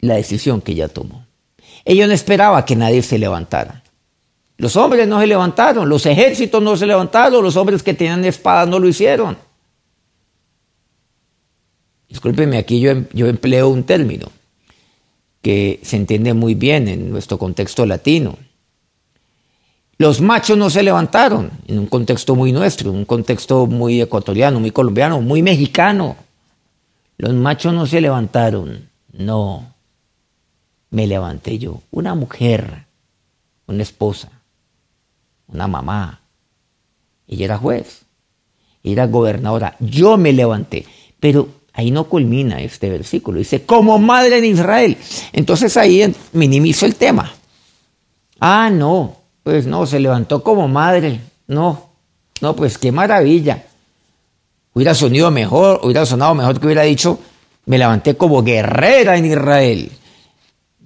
la 0.00 0.14
decisión 0.14 0.60
que 0.60 0.72
ella 0.72 0.88
tomó. 0.88 1.24
Ella 1.84 2.06
no 2.06 2.12
esperaba 2.12 2.64
que 2.64 2.76
nadie 2.76 3.02
se 3.02 3.18
levantara. 3.18 3.82
Los 4.58 4.76
hombres 4.76 5.06
no 5.06 5.20
se 5.20 5.26
levantaron, 5.26 5.88
los 5.88 6.04
ejércitos 6.04 6.60
no 6.62 6.76
se 6.76 6.86
levantaron, 6.86 7.42
los 7.42 7.56
hombres 7.56 7.82
que 7.82 7.94
tenían 7.94 8.24
espadas 8.24 8.68
no 8.68 8.78
lo 8.78 8.88
hicieron. 8.88 9.38
discúlpeme, 12.08 12.58
aquí 12.58 12.80
yo, 12.80 12.92
yo 13.12 13.26
empleo 13.26 13.68
un 13.68 13.84
término 13.84 14.28
que 15.42 15.78
se 15.82 15.96
entiende 15.96 16.34
muy 16.34 16.54
bien 16.54 16.88
en 16.88 17.10
nuestro 17.10 17.38
contexto 17.38 17.86
latino. 17.86 18.36
Los 20.00 20.20
machos 20.20 20.56
no 20.56 20.70
se 20.70 20.84
levantaron 20.84 21.50
en 21.66 21.80
un 21.80 21.86
contexto 21.86 22.36
muy 22.36 22.52
nuestro, 22.52 22.90
en 22.90 22.98
un 22.98 23.04
contexto 23.04 23.66
muy 23.66 24.00
ecuatoriano, 24.00 24.60
muy 24.60 24.70
colombiano, 24.70 25.20
muy 25.20 25.42
mexicano. 25.42 26.16
Los 27.16 27.34
machos 27.34 27.74
no 27.74 27.84
se 27.84 28.00
levantaron, 28.00 28.88
no. 29.12 29.74
Me 30.90 31.08
levanté 31.08 31.58
yo, 31.58 31.82
una 31.90 32.14
mujer, 32.14 32.86
una 33.66 33.82
esposa, 33.82 34.30
una 35.48 35.66
mamá. 35.66 36.20
Ella 37.26 37.46
era 37.46 37.58
juez, 37.58 38.02
ella 38.84 38.92
era 38.92 39.06
gobernadora. 39.08 39.74
Yo 39.80 40.16
me 40.16 40.32
levanté, 40.32 40.86
pero 41.18 41.48
ahí 41.72 41.90
no 41.90 42.04
culmina 42.04 42.62
este 42.62 42.88
versículo. 42.88 43.40
Dice, 43.40 43.66
como 43.66 43.98
madre 43.98 44.40
de 44.40 44.46
Israel. 44.46 44.96
Entonces 45.32 45.76
ahí 45.76 46.14
minimizo 46.32 46.86
el 46.86 46.94
tema. 46.94 47.32
Ah, 48.38 48.70
no, 48.70 49.16
pues 49.48 49.66
no, 49.66 49.86
se 49.86 49.98
levantó 49.98 50.42
como 50.42 50.68
madre. 50.68 51.20
No, 51.46 51.88
no, 52.42 52.54
pues 52.54 52.76
qué 52.76 52.92
maravilla. 52.92 53.64
Hubiera 54.74 54.94
sonido 54.94 55.30
mejor, 55.30 55.80
hubiera 55.82 56.04
sonado 56.04 56.34
mejor 56.34 56.60
que 56.60 56.66
hubiera 56.66 56.82
dicho, 56.82 57.18
me 57.64 57.78
levanté 57.78 58.14
como 58.14 58.42
guerrera 58.42 59.16
en 59.16 59.24
Israel. 59.24 59.90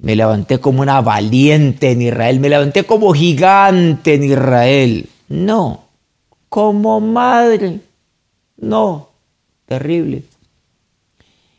Me 0.00 0.14
levanté 0.14 0.60
como 0.60 0.80
una 0.80 1.00
valiente 1.00 1.90
en 1.90 2.02
Israel. 2.02 2.38
Me 2.38 2.48
levanté 2.48 2.84
como 2.84 3.12
gigante 3.12 4.14
en 4.14 4.22
Israel. 4.30 5.08
No, 5.28 5.82
como 6.48 7.00
madre. 7.00 7.80
No, 8.58 9.08
terrible. 9.66 10.22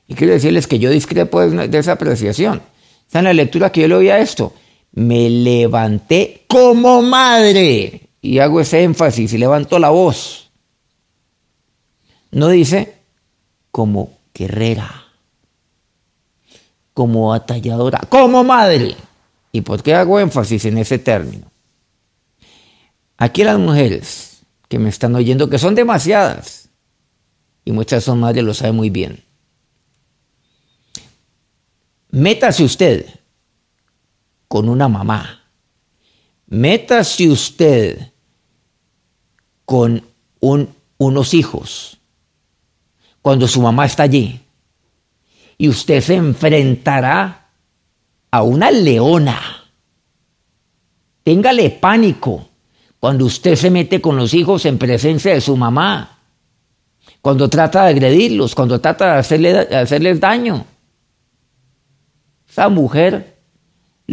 Y 0.07 0.15
quiero 0.15 0.31
decirles 0.31 0.67
que 0.67 0.79
yo 0.79 0.89
discrepo 0.89 1.41
de 1.41 1.77
esa 1.77 1.91
apreciación. 1.91 2.61
Está 3.05 3.19
en 3.19 3.25
la 3.25 3.33
lectura 3.33 3.73
que 3.73 3.81
yo 3.81 3.89
le 3.89 3.95
oía 3.95 4.19
esto. 4.19 4.53
Me 4.93 5.29
levanté 5.29 6.45
como 6.47 7.01
madre. 7.01 8.09
Y 8.21 8.39
hago 8.39 8.61
ese 8.61 8.83
énfasis 8.83 9.33
y 9.33 9.37
levanto 9.37 9.79
la 9.79 9.89
voz. 9.89 10.51
No 12.31 12.49
dice 12.49 12.97
como 13.69 14.17
guerrera, 14.33 15.05
como 16.93 17.33
atalladora, 17.33 17.99
como 18.09 18.43
madre. 18.43 18.95
¿Y 19.51 19.61
por 19.61 19.83
qué 19.83 19.93
hago 19.93 20.19
énfasis 20.19 20.65
en 20.65 20.77
ese 20.79 20.99
término? 20.99 21.51
Aquí 23.17 23.43
las 23.43 23.59
mujeres 23.59 24.41
que 24.67 24.79
me 24.79 24.89
están 24.89 25.15
oyendo, 25.15 25.49
que 25.49 25.59
son 25.59 25.75
demasiadas, 25.75 26.69
y 27.65 27.71
muchas 27.71 28.03
son 28.03 28.19
madres, 28.19 28.43
lo 28.43 28.53
saben 28.53 28.75
muy 28.75 28.89
bien. 28.89 29.23
Métase 32.09 32.63
usted 32.63 33.05
con 34.53 34.69
una 34.69 34.87
mamá. 34.87 35.41
Métase 36.45 37.27
usted 37.27 38.11
con 39.65 40.05
unos 40.39 41.33
hijos 41.33 41.97
cuando 43.23 43.47
su 43.47 43.63
mamá 43.63 43.87
está 43.87 44.03
allí. 44.03 44.39
Y 45.57 45.69
usted 45.69 46.01
se 46.01 46.13
enfrentará 46.13 47.49
a 48.29 48.43
una 48.43 48.69
leona. 48.69 49.41
Téngale 51.23 51.71
pánico 51.71 52.47
cuando 52.99 53.25
usted 53.25 53.55
se 53.55 53.71
mete 53.71 53.99
con 53.99 54.17
los 54.17 54.35
hijos 54.35 54.67
en 54.67 54.77
presencia 54.77 55.33
de 55.33 55.41
su 55.41 55.57
mamá. 55.57 56.19
Cuando 57.23 57.49
trata 57.49 57.85
de 57.85 57.89
agredirlos, 57.89 58.53
cuando 58.53 58.79
trata 58.79 59.19
de, 59.19 59.37
de 59.39 59.77
hacerles 59.77 60.19
daño. 60.19 60.63
Esa 62.47 62.69
mujer 62.69 63.32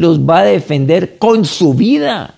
los 0.00 0.19
va 0.19 0.38
a 0.38 0.45
defender 0.45 1.19
con 1.19 1.45
su 1.45 1.75
vida. 1.75 2.37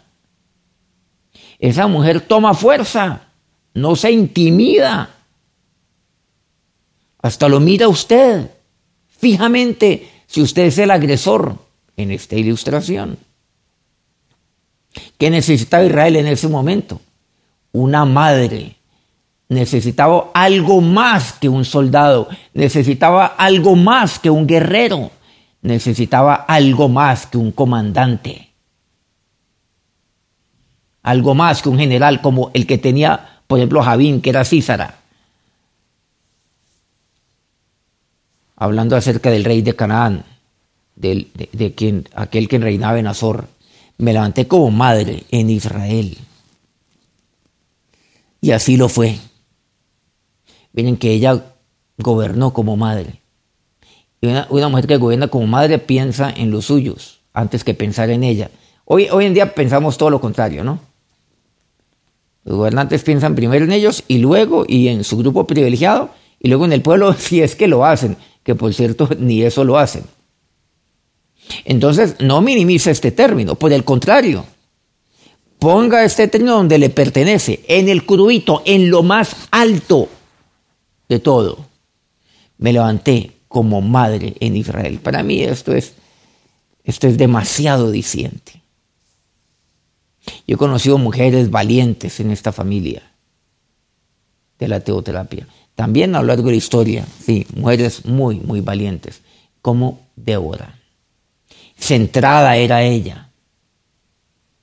Esa 1.60 1.86
mujer 1.86 2.20
toma 2.20 2.54
fuerza, 2.54 3.28
no 3.74 3.94
se 3.94 4.10
intimida. 4.10 5.10
Hasta 7.22 7.48
lo 7.48 7.60
mira 7.60 7.86
usted 7.86 8.50
fijamente 9.16 10.10
si 10.26 10.42
usted 10.42 10.64
es 10.64 10.78
el 10.78 10.90
agresor 10.90 11.56
en 11.96 12.10
esta 12.10 12.34
ilustración. 12.34 13.16
¿Qué 15.16 15.30
necesitaba 15.30 15.84
Israel 15.84 16.16
en 16.16 16.26
ese 16.26 16.48
momento? 16.48 17.00
Una 17.70 18.04
madre. 18.04 18.74
Necesitaba 19.48 20.32
algo 20.34 20.80
más 20.80 21.34
que 21.34 21.48
un 21.48 21.64
soldado. 21.64 22.28
Necesitaba 22.54 23.26
algo 23.26 23.76
más 23.76 24.18
que 24.18 24.30
un 24.30 24.48
guerrero 24.48 25.12
necesitaba 25.62 26.34
algo 26.34 26.88
más 26.88 27.26
que 27.26 27.38
un 27.38 27.52
comandante, 27.52 28.50
algo 31.02 31.34
más 31.34 31.62
que 31.62 31.68
un 31.68 31.78
general 31.78 32.20
como 32.20 32.50
el 32.52 32.66
que 32.66 32.78
tenía, 32.78 33.40
por 33.46 33.58
ejemplo, 33.58 33.82
Javín, 33.82 34.20
que 34.20 34.30
era 34.30 34.44
Císara. 34.44 34.98
Hablando 38.56 38.96
acerca 38.96 39.30
del 39.30 39.44
rey 39.44 39.62
de 39.62 39.74
Canaán, 39.74 40.24
de, 40.94 41.74
quien, 41.76 42.08
aquel 42.14 42.48
que 42.48 42.58
reinaba 42.58 42.98
en 42.98 43.06
Azor, 43.06 43.48
me 43.98 44.12
levanté 44.12 44.46
como 44.46 44.70
madre 44.70 45.24
en 45.30 45.50
Israel. 45.50 46.16
Y 48.40 48.50
así 48.50 48.76
lo 48.76 48.88
fue. 48.88 49.18
Miren 50.72 50.96
que 50.96 51.12
ella 51.12 51.44
gobernó 51.98 52.52
como 52.52 52.76
madre. 52.76 53.21
Una, 54.22 54.68
mujer 54.68 54.86
que 54.86 54.96
gobierna 54.98 55.26
como 55.26 55.48
madre 55.48 55.78
piensa 55.78 56.32
en 56.34 56.52
los 56.52 56.66
suyos 56.66 57.20
antes 57.32 57.64
que 57.64 57.74
pensar 57.74 58.08
en 58.10 58.22
ella. 58.22 58.50
Hoy, 58.84 59.08
hoy 59.10 59.26
en 59.26 59.34
día 59.34 59.52
pensamos 59.52 59.98
todo 59.98 60.10
lo 60.10 60.20
contrario, 60.20 60.62
¿no? 60.62 60.78
Los 62.44 62.56
gobernantes 62.56 63.02
piensan 63.02 63.34
primero 63.34 63.64
en 63.64 63.72
ellos 63.72 64.04
y 64.06 64.18
luego 64.18 64.64
y 64.66 64.88
en 64.88 65.02
su 65.02 65.16
grupo 65.16 65.46
privilegiado 65.46 66.10
y 66.38 66.48
luego 66.48 66.64
en 66.64 66.72
el 66.72 66.82
pueblo 66.82 67.12
si 67.18 67.42
es 67.42 67.56
que 67.56 67.66
lo 67.66 67.84
hacen, 67.84 68.16
que 68.44 68.54
por 68.54 68.72
cierto 68.72 69.08
ni 69.18 69.42
eso 69.42 69.64
lo 69.64 69.76
hacen. 69.76 70.04
Entonces 71.64 72.16
no 72.20 72.40
minimiza 72.40 72.92
este 72.92 73.10
término, 73.10 73.56
por 73.56 73.72
el 73.72 73.82
contrario, 73.82 74.44
ponga 75.58 76.04
este 76.04 76.28
término 76.28 76.54
donde 76.54 76.78
le 76.78 76.90
pertenece, 76.90 77.64
en 77.66 77.88
el 77.88 78.06
cruito, 78.06 78.62
en 78.64 78.88
lo 78.88 79.02
más 79.02 79.48
alto 79.50 80.08
de 81.08 81.18
todo. 81.18 81.66
Me 82.58 82.72
levanté, 82.72 83.31
como 83.52 83.82
madre 83.82 84.34
en 84.40 84.56
Israel. 84.56 84.98
Para 84.98 85.22
mí 85.22 85.42
esto 85.42 85.74
es, 85.74 85.92
esto 86.84 87.06
es 87.06 87.18
demasiado 87.18 87.90
diciente. 87.90 88.62
Yo 90.46 90.54
he 90.54 90.56
conocido 90.56 90.96
mujeres 90.96 91.50
valientes 91.50 92.18
en 92.18 92.30
esta 92.30 92.50
familia 92.52 93.02
de 94.58 94.68
la 94.68 94.80
teoterapia. 94.80 95.46
También 95.74 96.14
a 96.14 96.20
lo 96.20 96.28
largo 96.28 96.44
de 96.44 96.52
la 96.52 96.56
historia, 96.56 97.06
sí, 97.24 97.46
mujeres 97.54 98.06
muy, 98.06 98.36
muy 98.40 98.62
valientes, 98.62 99.20
como 99.60 100.00
Débora. 100.16 100.78
Centrada 101.76 102.56
era 102.56 102.82
ella, 102.82 103.28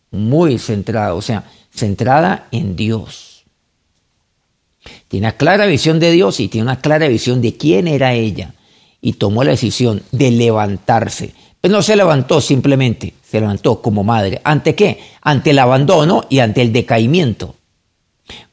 muy 0.10 0.58
centrada, 0.58 1.14
o 1.14 1.22
sea, 1.22 1.44
centrada 1.72 2.48
en 2.52 2.76
Dios. 2.76 3.44
Tiene 5.10 5.28
una 5.28 5.38
clara 5.38 5.68
visión 5.68 6.00
de 6.00 6.12
Dios 6.12 6.40
y 6.40 6.48
tiene 6.48 6.64
una 6.64 6.82
clara 6.82 7.08
visión 7.08 7.42
de 7.42 7.56
quién 7.56 7.88
era 7.88 8.14
ella 8.14 8.56
y 9.02 9.14
tomó 9.14 9.44
la 9.44 9.52
decisión 9.52 10.04
de 10.12 10.32
levantarse. 10.32 11.34
Pero 11.62 11.74
no 11.74 11.82
se 11.82 11.96
levantó 11.96 12.42
simplemente, 12.42 13.14
se 13.24 13.40
levantó 13.40 13.82
como 13.82 14.04
madre. 14.04 14.42
¿Ante 14.44 14.76
qué? 14.76 15.00
Ante 15.22 15.52
el 15.52 15.60
abandono 15.60 16.26
y 16.30 16.40
ante 16.40 16.62
el 16.62 16.72
decaimiento. 16.72 17.56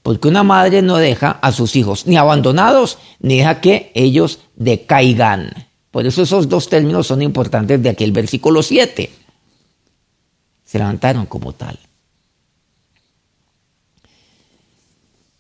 Porque 0.03 0.29
una 0.29 0.43
madre 0.43 0.83
no 0.83 0.97
deja 0.97 1.31
a 1.31 1.53
sus 1.53 1.77
hijos 1.77 2.07
ni 2.07 2.17
abandonados, 2.17 2.99
ni 3.21 3.39
deja 3.39 3.61
que 3.61 3.91
ellos 3.95 4.41
decaigan. 4.57 5.53
Por 5.91 6.07
eso 6.07 6.23
esos 6.23 6.49
dos 6.49 6.69
términos 6.69 7.07
son 7.07 7.23
importantes 7.23 7.83
de 7.83 7.91
aquel 7.91 8.13
versículo 8.13 8.63
7. 8.63 9.11
Se 10.65 10.79
levantaron 10.79 11.27
como 11.27 11.53
tal. 11.53 11.79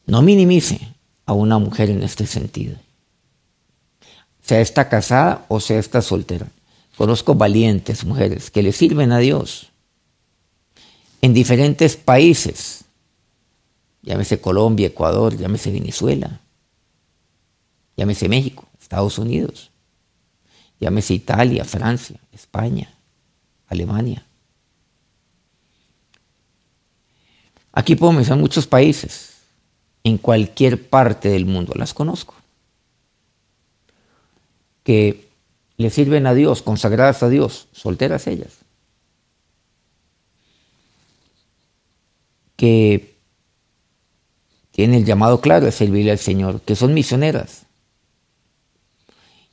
No 0.06 0.22
minimice 0.22 0.80
a 1.26 1.32
una 1.32 1.58
mujer 1.58 1.90
en 1.90 2.04
este 2.04 2.26
sentido 2.26 2.76
sea 4.46 4.60
está 4.60 4.88
casada 4.88 5.44
o 5.48 5.58
sea 5.58 5.80
está 5.80 6.00
soltera. 6.00 6.46
Conozco 6.96 7.34
valientes 7.34 8.04
mujeres 8.04 8.50
que 8.50 8.62
le 8.62 8.72
sirven 8.72 9.10
a 9.10 9.18
Dios 9.18 9.72
en 11.20 11.34
diferentes 11.34 11.96
países. 11.96 12.84
Llámese 14.02 14.40
Colombia, 14.40 14.86
Ecuador, 14.86 15.36
llámese 15.36 15.72
Venezuela, 15.72 16.40
llámese 17.96 18.28
México, 18.28 18.68
Estados 18.80 19.18
Unidos, 19.18 19.72
llámese 20.78 21.14
Italia, 21.14 21.64
Francia, 21.64 22.20
España, 22.30 22.94
Alemania. 23.66 24.24
Aquí 27.72 27.96
puedo 27.96 28.12
mencionar 28.12 28.40
muchos 28.40 28.68
países, 28.68 29.32
en 30.04 30.18
cualquier 30.18 30.88
parte 30.88 31.28
del 31.30 31.46
mundo 31.46 31.72
las 31.74 31.92
conozco. 31.92 32.36
Que 34.86 35.28
le 35.78 35.90
sirven 35.90 36.28
a 36.28 36.34
Dios, 36.34 36.62
consagradas 36.62 37.24
a 37.24 37.28
Dios, 37.28 37.66
solteras 37.72 38.28
ellas, 38.28 38.60
que 42.54 43.16
tienen 44.70 45.00
el 45.00 45.04
llamado 45.04 45.40
claro 45.40 45.66
de 45.66 45.72
servirle 45.72 46.12
al 46.12 46.20
Señor, 46.20 46.60
que 46.60 46.76
son 46.76 46.94
misioneras. 46.94 47.66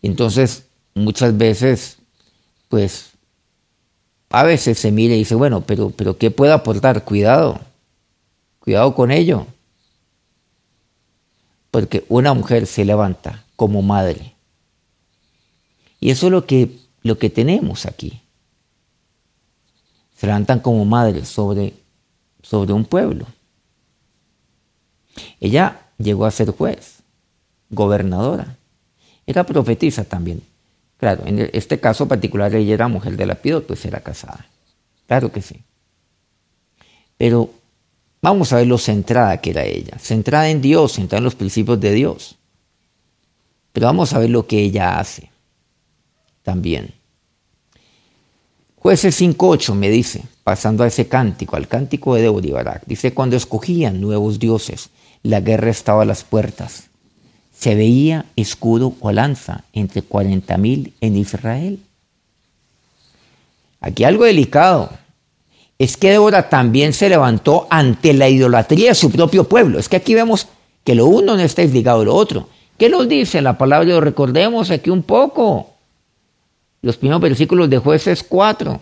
Entonces, 0.03 0.67
muchas 0.93 1.35
veces, 1.35 1.97
pues, 2.69 3.13
a 4.29 4.43
veces 4.43 4.77
se 4.77 4.91
mira 4.91 5.15
y 5.15 5.19
dice, 5.19 5.33
bueno, 5.33 5.61
pero, 5.61 5.89
pero 5.89 6.15
¿qué 6.19 6.29
puedo 6.29 6.53
aportar? 6.53 7.03
Cuidado, 7.03 7.59
cuidado 8.59 8.93
con 8.93 9.09
ello. 9.09 9.47
Porque 11.71 12.05
una 12.07 12.35
mujer 12.35 12.67
se 12.67 12.85
levanta 12.85 13.43
como 13.55 13.81
madre. 13.81 14.32
Y 16.03 16.11
eso 16.11 16.25
es 16.25 16.33
lo 16.33 16.45
que, 16.45 16.79
lo 17.01 17.17
que 17.17 17.29
tenemos 17.29 17.85
aquí. 17.85 18.19
Se 20.17 20.27
levantan 20.27 20.59
como 20.59 20.83
madres 20.83 21.29
sobre, 21.29 21.75
sobre 22.41 22.73
un 22.73 22.83
pueblo. 22.83 23.25
Ella 25.39 25.79
llegó 25.97 26.25
a 26.25 26.31
ser 26.31 26.51
juez, 26.51 27.03
gobernadora. 27.69 28.57
Era 29.25 29.45
profetisa 29.45 30.03
también. 30.03 30.41
Claro, 30.97 31.25
en 31.25 31.49
este 31.53 31.79
caso 31.79 32.05
particular 32.05 32.53
ella 32.53 32.73
era 32.73 32.89
mujer 32.89 33.15
de 33.15 33.25
Lapidot, 33.25 33.65
pues 33.65 33.85
era 33.85 34.01
casada. 34.01 34.45
Claro 35.07 35.31
que 35.31 35.41
sí. 35.41 35.63
Pero 37.17 37.49
vamos 38.21 38.51
a 38.51 38.57
ver 38.57 38.67
lo 38.67 38.77
centrada 38.77 39.39
que 39.39 39.51
era 39.51 39.63
ella. 39.63 39.97
Centrada 39.99 40.49
en 40.49 40.61
Dios, 40.61 40.95
centrada 40.95 41.19
en 41.19 41.23
los 41.23 41.35
principios 41.35 41.79
de 41.79 41.93
Dios. 41.93 42.35
Pero 43.71 43.85
vamos 43.85 44.11
a 44.11 44.19
ver 44.19 44.31
lo 44.31 44.45
que 44.45 44.59
ella 44.59 44.99
hace 44.99 45.31
también. 46.43 46.93
Jueces 48.75 49.21
5.8 49.21 49.75
me 49.75 49.89
dice, 49.89 50.23
pasando 50.43 50.83
a 50.83 50.87
ese 50.87 51.07
cántico, 51.07 51.55
al 51.55 51.69
cántico 51.69 52.15
de 52.15 52.23
Débora 52.23 52.81
dice, 52.85 53.13
cuando 53.13 53.37
escogían 53.37 54.01
nuevos 54.01 54.39
dioses, 54.39 54.89
la 55.23 55.39
guerra 55.39 55.69
estaba 55.69 56.01
a 56.01 56.05
las 56.05 56.25
puertas. 56.25 56.89
Se 57.57 57.75
veía 57.75 58.25
escudo 58.35 58.93
o 58.99 59.11
lanza 59.13 59.63
entre 59.71 60.03
40.000 60.03 60.91
en 60.99 61.15
Israel. 61.15 61.79
Aquí 63.79 64.03
algo 64.03 64.25
delicado. 64.25 64.89
Es 65.79 65.95
que 65.95 66.11
Débora 66.11 66.49
también 66.49 66.91
se 66.91 67.07
levantó 67.09 67.67
ante 67.69 68.13
la 68.13 68.27
idolatría 68.27 68.89
de 68.89 68.95
su 68.95 69.11
propio 69.11 69.45
pueblo. 69.45 69.79
Es 69.79 69.87
que 69.87 69.95
aquí 69.95 70.13
vemos 70.13 70.47
que 70.83 70.95
lo 70.95 71.05
uno 71.05 71.37
no 71.37 71.41
está 71.41 71.63
ligado 71.63 72.01
a 72.01 72.05
lo 72.05 72.15
otro. 72.15 72.49
¿Qué 72.77 72.89
nos 72.89 73.07
dice 73.07 73.41
la 73.41 73.57
palabra? 73.57 73.99
Recordemos 74.01 74.71
aquí 74.71 74.89
un 74.89 75.03
poco. 75.03 75.72
Los 76.83 76.97
primeros 76.97 77.21
versículos 77.21 77.69
de 77.69 77.77
jueces 77.77 78.23
4. 78.23 78.79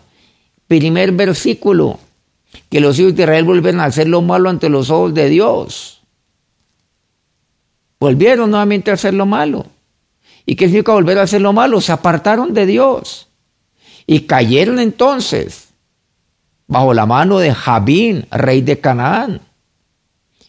Primer 0.68 1.12
versículo. 1.12 2.00
Que 2.68 2.82
los 2.82 2.98
hijos 3.00 3.16
de 3.16 3.24
Israel 3.24 3.46
vuelven 3.46 3.80
a 3.80 3.86
hacer 3.86 4.08
lo 4.10 4.24
malo 4.24 4.50
ante 4.50 4.70
los 4.70 4.90
ojos 4.90 5.14
de 5.14 5.30
Dios. 5.30 6.02
Volvieron 8.00 8.50
nuevamente 8.50 8.90
a 8.90 8.96
hacer 8.96 9.14
lo 9.14 9.28
malo. 9.28 9.68
¿Y 10.48 10.56
qué 10.56 10.66
significa 10.66 10.94
volver 10.94 11.20
a 11.20 11.22
hacer 11.22 11.42
lo 11.42 11.54
malo? 11.54 11.80
Se 11.80 11.92
apartaron 11.92 12.56
de 12.56 12.66
Dios. 12.66 13.28
Y 14.08 14.22
cayeron 14.22 14.80
entonces 14.80 15.70
bajo 16.66 16.96
la 16.96 17.06
mano 17.06 17.38
de 17.38 17.54
Jabín, 17.54 18.26
rey 18.32 18.62
de 18.62 18.80
Canaán, 18.80 19.42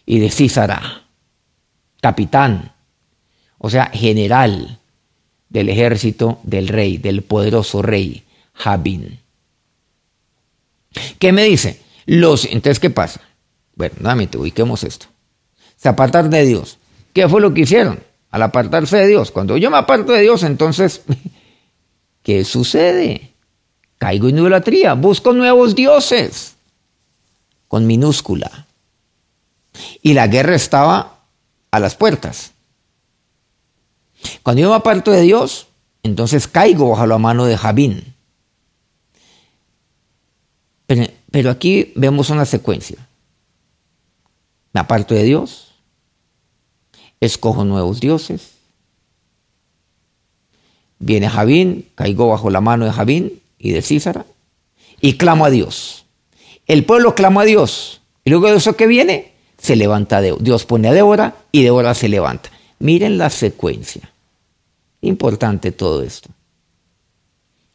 y 0.07 0.17
de 0.17 0.31
Císara, 0.31 1.03
capitán, 2.01 2.73
o 3.59 3.69
sea, 3.69 3.85
general 3.93 4.79
del 5.53 5.69
ejército 5.69 6.39
del 6.43 6.67
rey, 6.67 6.97
del 6.97 7.21
poderoso 7.21 7.81
rey, 7.81 8.23
Jabín. 8.53 9.19
¿Qué 11.19 11.31
me 11.31 11.43
dice? 11.45 11.79
Los, 12.05 12.45
entonces, 12.45 12.79
¿qué 12.79 12.89
pasa? 12.89 13.21
Bueno, 13.75 13.95
nuevamente, 13.99 14.37
ubiquemos 14.37 14.83
esto. 14.83 15.05
Se 15.77 15.87
apartaron 15.87 16.31
de 16.31 16.45
Dios. 16.45 16.79
¿Qué 17.13 17.29
fue 17.29 17.39
lo 17.39 17.53
que 17.53 17.61
hicieron? 17.61 17.99
Al 18.31 18.41
apartarse 18.41 18.97
de 18.97 19.07
Dios. 19.07 19.31
Cuando 19.31 19.55
yo 19.57 19.69
me 19.69 19.77
aparto 19.77 20.11
de 20.11 20.21
Dios, 20.21 20.43
entonces, 20.43 21.03
¿qué 22.23 22.43
sucede? 22.43 23.33
Caigo 23.99 24.27
en 24.27 24.39
idolatría, 24.39 24.95
busco 24.95 25.33
nuevos 25.33 25.75
dioses, 25.75 26.55
con 27.67 27.85
minúscula. 27.85 28.65
Y 30.01 30.13
la 30.13 30.27
guerra 30.27 30.55
estaba 30.55 31.19
a 31.71 31.79
las 31.79 31.95
puertas. 31.95 32.53
Cuando 34.43 34.61
yo 34.61 34.69
me 34.69 34.75
aparto 34.75 35.11
de 35.11 35.21
Dios, 35.21 35.67
entonces 36.03 36.47
caigo 36.47 36.89
bajo 36.89 37.05
la 37.05 37.17
mano 37.17 37.45
de 37.45 37.57
Jabín. 37.57 38.13
Pero, 41.31 41.49
aquí 41.49 41.91
vemos 41.95 42.29
una 42.29 42.45
secuencia. 42.45 42.97
Me 44.73 44.81
aparto 44.81 45.15
de 45.15 45.23
Dios, 45.23 45.73
escojo 47.19 47.63
nuevos 47.63 47.99
dioses. 47.99 48.51
Viene 50.99 51.29
Javín, 51.29 51.89
caigo 51.95 52.29
bajo 52.29 52.49
la 52.49 52.61
mano 52.61 52.85
de 52.85 52.91
Javín 52.91 53.41
y 53.57 53.71
de 53.71 53.81
Císara 53.81 54.25
y 55.01 55.17
clamo 55.17 55.45
a 55.45 55.49
Dios. 55.49 56.05
El 56.65 56.85
pueblo 56.85 57.13
clama 57.13 57.41
a 57.41 57.45
Dios. 57.45 58.01
Y 58.23 58.29
luego 58.29 58.47
de 58.47 58.55
eso 58.55 58.77
que 58.77 58.87
viene, 58.87 59.33
se 59.57 59.75
levanta 59.75 60.21
Dios. 60.21 60.37
Dios 60.41 60.65
pone 60.65 60.87
a 60.87 60.93
Débora 60.93 61.35
y 61.51 61.63
Débora 61.63 61.93
se 61.93 62.07
levanta. 62.07 62.49
Miren 62.79 63.17
la 63.17 63.29
secuencia. 63.29 64.12
Importante 65.03 65.73
todo 65.73 66.01
esto. 66.01 66.29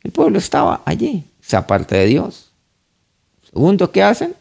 El 0.02 0.12
pueblo 0.12 0.38
estaba 0.38 0.80
allí, 0.86 1.24
se 1.42 1.56
aparta 1.56 1.94
de 1.96 2.06
Dios. 2.06 2.52
Segundo, 3.50 3.92
¿qué 3.92 4.02
hacen? 4.02 4.34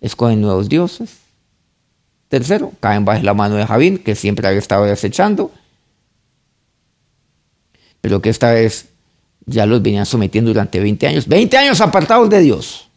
Escogen 0.00 0.40
nuevos 0.40 0.68
dioses. 0.68 1.18
Tercero, 2.28 2.72
caen 2.78 3.04
bajo 3.04 3.24
la 3.24 3.34
mano 3.34 3.56
de 3.56 3.66
Javín, 3.66 3.98
que 3.98 4.14
siempre 4.14 4.46
había 4.46 4.60
estado 4.60 4.84
desechando, 4.84 5.50
pero 8.00 8.22
que 8.22 8.30
esta 8.30 8.52
vez 8.52 8.90
ya 9.44 9.66
los 9.66 9.82
venían 9.82 10.06
sometiendo 10.06 10.50
durante 10.50 10.78
20 10.78 11.08
años. 11.08 11.26
20 11.26 11.56
años 11.56 11.80
apartados 11.80 12.30
de 12.30 12.38
Dios. 12.38 12.88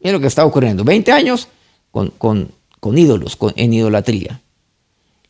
Miren 0.00 0.14
lo 0.14 0.20
que 0.20 0.28
está 0.28 0.46
ocurriendo. 0.46 0.82
20 0.82 1.12
años 1.12 1.46
con, 1.90 2.08
con, 2.08 2.98
ídolos, 2.98 3.36
en 3.54 3.74
idolatría. 3.74 4.40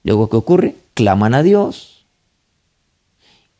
Luego, 0.04 0.30
¿qué 0.30 0.36
ocurre? 0.36 0.76
Claman 0.94 1.34
a 1.34 1.42
Dios. 1.42 1.91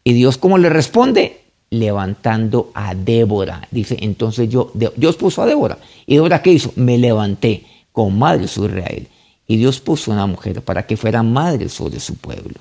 ¿Y 0.05 0.13
Dios 0.13 0.39
cómo 0.39 0.59
le 0.59 0.69
responde? 0.69 1.43
Levantando 1.71 2.71
a 2.75 2.95
Débora. 2.95 3.67
Dice, 3.71 3.97
entonces 4.01 4.49
yo, 4.49 4.73
Dios 4.97 5.17
puso 5.17 5.43
a 5.43 5.47
Débora. 5.47 5.79
¿Y 6.07 6.15
Débora 6.15 6.43
qué 6.43 6.53
hizo? 6.53 6.73
Me 6.77 6.99
levanté 6.99 7.67
con 7.93 8.19
madre 8.19 8.49
su 8.49 8.67
Israel. 8.67 9.09
Y 9.47 9.57
Dios 9.57 9.81
puso 9.81 10.11
una 10.11 10.27
mujer 10.27 10.63
para 10.63 10.87
que 10.87 10.97
fuera 10.97 11.23
madre 11.23 11.69
sobre 11.69 12.01
su 12.01 12.17
pueblo. 12.17 12.61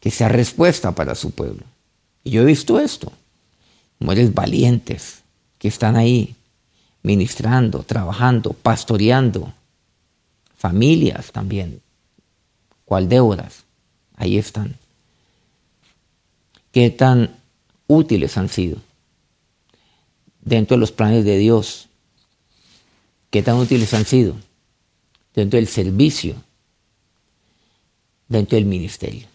Que 0.00 0.10
sea 0.10 0.28
respuesta 0.28 0.92
para 0.92 1.14
su 1.14 1.30
pueblo. 1.30 1.62
Y 2.22 2.30
yo 2.30 2.42
he 2.42 2.46
visto 2.46 2.78
esto. 2.78 3.12
Mujeres 3.98 4.34
valientes 4.34 5.22
que 5.58 5.68
están 5.68 5.96
ahí 5.96 6.34
ministrando, 7.02 7.82
trabajando, 7.82 8.52
pastoreando. 8.52 9.52
Familias 10.56 11.32
también. 11.32 11.80
¿Cuál 12.84 13.08
horas? 13.18 13.65
Ahí 14.16 14.38
están. 14.38 14.76
¿Qué 16.72 16.90
tan 16.90 17.36
útiles 17.86 18.36
han 18.36 18.48
sido 18.48 18.78
dentro 20.40 20.76
de 20.76 20.80
los 20.80 20.92
planes 20.92 21.24
de 21.24 21.38
Dios 21.38 21.86
¿Qué 23.36 23.42
tan 23.42 23.56
útiles 23.56 23.92
han 23.92 24.06
sido? 24.06 24.34
Dentro 25.34 25.58
del 25.58 25.68
servicio, 25.68 26.36
dentro 28.28 28.56
del 28.56 28.64
ministerio. 28.64 29.26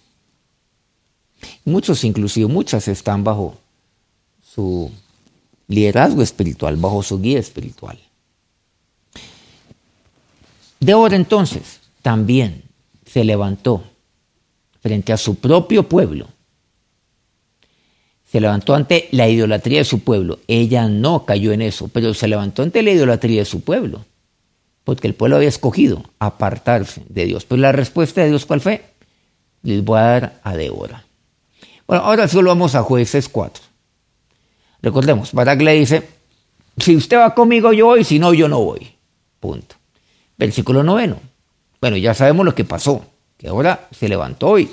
Muchos, 1.65 2.03
inclusive 2.03 2.47
muchas, 2.47 2.87
están 2.87 3.23
bajo 3.23 3.57
su 4.43 4.89
liderazgo 5.67 6.23
espiritual, 6.23 6.77
bajo 6.77 7.03
su 7.03 7.21
guía 7.21 7.39
espiritual. 7.39 7.99
De 10.79 10.91
ahora 10.93 11.15
entonces 11.15 11.81
también 12.01 12.63
se 13.05 13.23
levantó 13.23 13.83
frente 14.81 15.13
a 15.13 15.17
su 15.17 15.35
propio 15.35 15.87
pueblo 15.87 16.27
se 18.31 18.39
levantó 18.39 18.75
ante 18.75 19.09
la 19.11 19.27
idolatría 19.27 19.79
de 19.79 19.83
su 19.83 20.05
pueblo. 20.05 20.39
Ella 20.47 20.87
no 20.87 21.25
cayó 21.25 21.51
en 21.51 21.61
eso, 21.61 21.89
pero 21.89 22.13
se 22.13 22.29
levantó 22.29 22.63
ante 22.63 22.81
la 22.81 22.91
idolatría 22.91 23.41
de 23.41 23.45
su 23.45 23.59
pueblo, 23.59 24.05
porque 24.85 25.07
el 25.07 25.15
pueblo 25.15 25.35
había 25.35 25.49
escogido 25.49 26.05
apartarse 26.17 27.03
de 27.09 27.25
Dios. 27.25 27.43
Pero 27.43 27.61
la 27.61 27.73
respuesta 27.73 28.21
de 28.21 28.29
Dios, 28.29 28.45
¿cuál 28.45 28.61
fue? 28.61 28.85
Les 29.63 29.83
voy 29.83 29.99
a 29.99 30.03
dar 30.03 30.39
a 30.43 30.55
Débora. 30.55 31.03
Bueno, 31.85 32.05
ahora 32.05 32.29
solo 32.29 32.51
vamos 32.51 32.73
a 32.73 32.83
jueces 32.83 33.27
4. 33.27 33.61
Recordemos, 34.81 35.33
Barak 35.33 35.61
le 35.61 35.73
dice, 35.73 36.07
si 36.77 36.95
usted 36.95 37.17
va 37.17 37.35
conmigo 37.35 37.73
yo 37.73 37.87
voy, 37.87 38.05
si 38.05 38.17
no 38.17 38.33
yo 38.33 38.47
no 38.47 38.61
voy. 38.61 38.95
Punto. 39.41 39.75
Versículo 40.37 40.83
noveno. 40.83 41.17
Bueno, 41.81 41.97
ya 41.97 42.13
sabemos 42.13 42.45
lo 42.45 42.55
que 42.55 42.63
pasó, 42.63 43.05
que 43.41 43.47
ahora 43.47 43.87
se 43.91 44.07
levantó 44.07 44.59
y, 44.59 44.69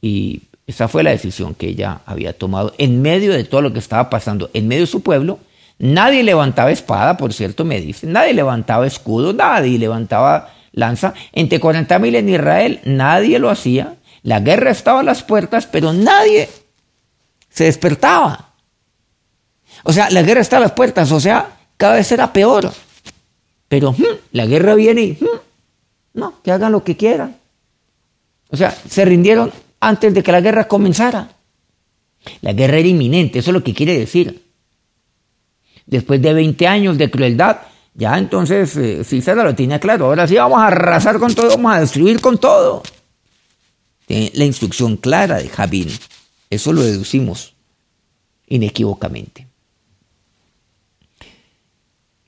y 0.00 0.40
esa 0.66 0.88
fue 0.88 1.02
la 1.02 1.10
decisión 1.10 1.54
que 1.54 1.68
ella 1.68 2.00
había 2.06 2.32
tomado 2.32 2.72
en 2.78 3.02
medio 3.02 3.32
de 3.32 3.44
todo 3.44 3.60
lo 3.60 3.74
que 3.74 3.78
estaba 3.78 4.08
pasando, 4.08 4.48
en 4.54 4.66
medio 4.66 4.82
de 4.82 4.86
su 4.86 5.02
pueblo. 5.02 5.38
Nadie 5.78 6.22
levantaba 6.22 6.70
espada, 6.70 7.18
por 7.18 7.34
cierto, 7.34 7.66
me 7.66 7.80
dice, 7.80 8.06
nadie 8.06 8.32
levantaba 8.32 8.86
escudo, 8.86 9.34
nadie 9.34 9.78
levantaba 9.78 10.54
lanza. 10.72 11.12
Entre 11.32 11.60
40.000 11.60 12.16
en 12.16 12.28
Israel, 12.30 12.80
nadie 12.84 13.38
lo 13.38 13.50
hacía. 13.50 13.96
La 14.22 14.40
guerra 14.40 14.70
estaba 14.70 15.00
a 15.00 15.04
las 15.04 15.22
puertas, 15.22 15.66
pero 15.66 15.92
nadie 15.92 16.48
se 17.50 17.64
despertaba. 17.64 18.50
O 19.84 19.92
sea, 19.92 20.08
la 20.10 20.22
guerra 20.22 20.40
está 20.40 20.56
a 20.56 20.60
las 20.60 20.72
puertas, 20.72 21.12
o 21.12 21.20
sea, 21.20 21.58
cada 21.76 21.96
vez 21.96 22.10
era 22.12 22.32
peor. 22.32 22.72
Pero 23.68 23.92
hmm, 23.92 24.04
la 24.32 24.46
guerra 24.46 24.74
viene 24.74 25.02
y 25.02 25.12
hmm, 25.12 25.39
no, 26.14 26.40
que 26.42 26.50
hagan 26.52 26.72
lo 26.72 26.82
que 26.82 26.96
quieran. 26.96 27.36
O 28.50 28.56
sea, 28.56 28.70
se 28.70 29.04
rindieron 29.04 29.52
antes 29.78 30.12
de 30.12 30.22
que 30.22 30.32
la 30.32 30.40
guerra 30.40 30.66
comenzara. 30.68 31.30
La 32.42 32.52
guerra 32.52 32.78
era 32.78 32.88
inminente, 32.88 33.38
eso 33.38 33.50
es 33.50 33.54
lo 33.54 33.64
que 33.64 33.74
quiere 33.74 33.98
decir. 33.98 34.44
Después 35.86 36.20
de 36.20 36.34
20 36.34 36.66
años 36.66 36.98
de 36.98 37.10
crueldad, 37.10 37.58
ya 37.94 38.18
entonces 38.18 38.76
eh, 38.76 39.04
César 39.04 39.36
lo 39.36 39.54
tenía 39.54 39.80
claro. 39.80 40.06
Ahora 40.06 40.26
sí 40.26 40.36
vamos 40.36 40.60
a 40.60 40.68
arrasar 40.68 41.18
con 41.18 41.34
todo, 41.34 41.48
vamos 41.50 41.72
a 41.72 41.80
destruir 41.80 42.20
con 42.20 42.38
todo. 42.38 42.82
La 44.08 44.44
instrucción 44.44 44.96
clara 44.96 45.38
de 45.38 45.48
Javín. 45.48 45.88
Eso 46.50 46.72
lo 46.72 46.82
deducimos 46.82 47.54
inequívocamente. 48.48 49.46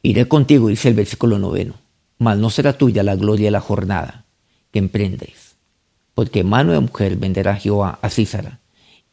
Iré 0.03 0.27
contigo, 0.27 0.69
dice 0.69 0.89
el 0.89 0.95
versículo 0.95 1.39
noveno, 1.39 1.75
mas 2.23 2.39
no 2.39 2.51
será 2.51 2.73
tuya 2.73 3.03
la 3.03 3.17
gloria 3.17 3.47
de 3.47 3.51
la 3.51 3.61
jornada 3.61 4.25
que 4.73 4.79
emprendes, 4.79 5.57
porque 6.15 6.45
mano 6.45 6.73
de 6.73 6.81
mujer 6.81 7.17
venderá 7.17 7.57
Jehová 7.57 7.99
a 8.01 8.09
Císara, 8.09 8.61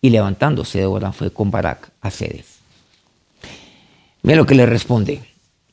y 0.02 0.12
levantándose 0.12 0.80
de 0.80 0.86
hora 0.86 1.12
fue 1.12 1.32
con 1.32 1.52
Barak 1.52 1.92
a 2.02 2.12
Cedes. 2.12 2.60
Mira 4.22 4.38
lo 4.38 4.46
que 4.46 4.56
le 4.56 4.66
responde, 4.66 5.22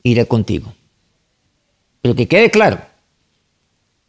iré 0.03 0.25
contigo. 0.25 0.73
Pero 2.01 2.15
que 2.15 2.27
quede 2.27 2.49
claro 2.49 2.81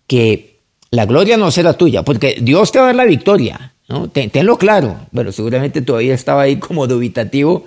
que 0.07 0.61
la 0.91 1.05
gloria 1.05 1.37
no 1.37 1.51
será 1.51 1.75
tuya, 1.75 2.03
porque 2.03 2.39
Dios 2.41 2.73
te 2.73 2.79
va 2.79 2.87
a 2.87 2.89
dar 2.89 2.97
la 2.97 3.05
victoria, 3.05 3.75
¿no? 3.89 4.09
tenlo 4.09 4.57
claro, 4.57 5.07
pero 5.13 5.33
seguramente 5.33 5.83
todavía 5.83 6.15
estaba 6.15 6.43
ahí 6.43 6.57
como 6.57 6.87
dubitativo 6.87 7.65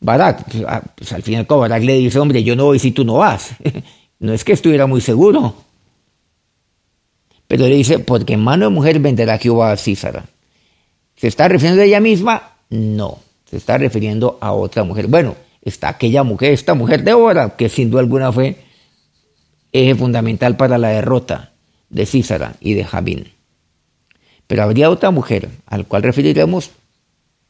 Barak, 0.00 0.46
ah, 0.66 0.82
pues, 0.96 1.12
al 1.12 1.22
final 1.22 1.46
Barak 1.48 1.82
le 1.84 1.98
dice, 1.98 2.18
hombre, 2.18 2.42
yo 2.42 2.56
no 2.56 2.64
voy 2.64 2.78
si 2.80 2.90
tú 2.90 3.04
no 3.04 3.14
vas. 3.14 3.54
no 4.22 4.32
es 4.32 4.44
que 4.44 4.52
estuviera 4.52 4.86
muy 4.86 5.00
seguro. 5.00 5.52
Pero 7.48 7.66
le 7.66 7.74
dice, 7.74 7.98
porque 7.98 8.34
en 8.34 8.40
mano 8.40 8.66
de 8.66 8.70
mujer 8.70 9.00
venderá 9.00 9.36
Jehová 9.36 9.72
a 9.72 9.76
Císara. 9.76 10.26
¿Se 11.16 11.26
está 11.26 11.48
refiriendo 11.48 11.82
a 11.82 11.84
ella 11.84 12.00
misma? 12.00 12.52
No, 12.70 13.18
se 13.50 13.56
está 13.56 13.78
refiriendo 13.78 14.38
a 14.40 14.52
otra 14.52 14.84
mujer. 14.84 15.08
Bueno, 15.08 15.34
está 15.60 15.88
aquella 15.88 16.22
mujer, 16.22 16.52
esta 16.52 16.74
mujer 16.74 17.00
de 17.00 17.10
Débora, 17.10 17.56
que 17.56 17.68
sin 17.68 17.90
duda 17.90 18.00
alguna 18.00 18.30
fue 18.30 18.56
eje 19.72 19.94
fundamental 19.96 20.56
para 20.56 20.78
la 20.78 20.90
derrota 20.90 21.52
de 21.90 22.06
Císara 22.06 22.54
y 22.60 22.74
de 22.74 22.84
Javín. 22.84 23.32
Pero 24.46 24.62
habría 24.62 24.88
otra 24.88 25.10
mujer, 25.10 25.48
al 25.66 25.86
cual 25.86 26.04
referiremos 26.04 26.70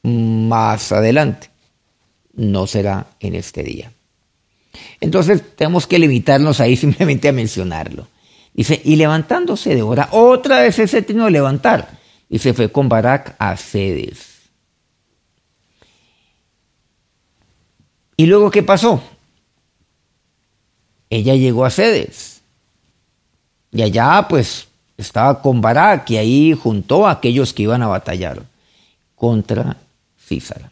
más 0.02 0.90
adelante 0.90 1.50
no 2.32 2.66
será 2.66 3.08
en 3.20 3.34
este 3.34 3.62
día. 3.62 3.92
Entonces 5.00 5.56
tenemos 5.56 5.86
que 5.86 5.98
limitarnos 5.98 6.60
ahí 6.60 6.76
simplemente 6.76 7.28
a 7.28 7.32
mencionarlo. 7.32 8.06
Dice, 8.54 8.80
y 8.84 8.96
levantándose 8.96 9.74
de 9.74 9.82
hora, 9.82 10.08
otra 10.10 10.60
vez 10.60 10.78
ese 10.78 11.02
término 11.02 11.26
de 11.26 11.32
levantar. 11.32 11.98
Dice, 12.28 12.52
fue 12.52 12.70
con 12.70 12.88
Barak 12.88 13.34
a 13.38 13.56
Cedes. 13.56 14.32
¿Y 18.16 18.26
luego 18.26 18.50
qué 18.50 18.62
pasó? 18.62 19.02
Ella 21.08 21.34
llegó 21.34 21.64
a 21.64 21.70
Cedes. 21.70 22.42
Y 23.70 23.82
allá 23.82 24.26
pues 24.28 24.68
estaba 24.96 25.40
con 25.40 25.60
Barak 25.60 26.10
y 26.10 26.16
ahí 26.18 26.52
juntó 26.54 27.06
a 27.06 27.12
aquellos 27.12 27.52
que 27.52 27.62
iban 27.64 27.82
a 27.82 27.88
batallar 27.88 28.42
contra 29.14 29.76
Císara. 30.18 30.70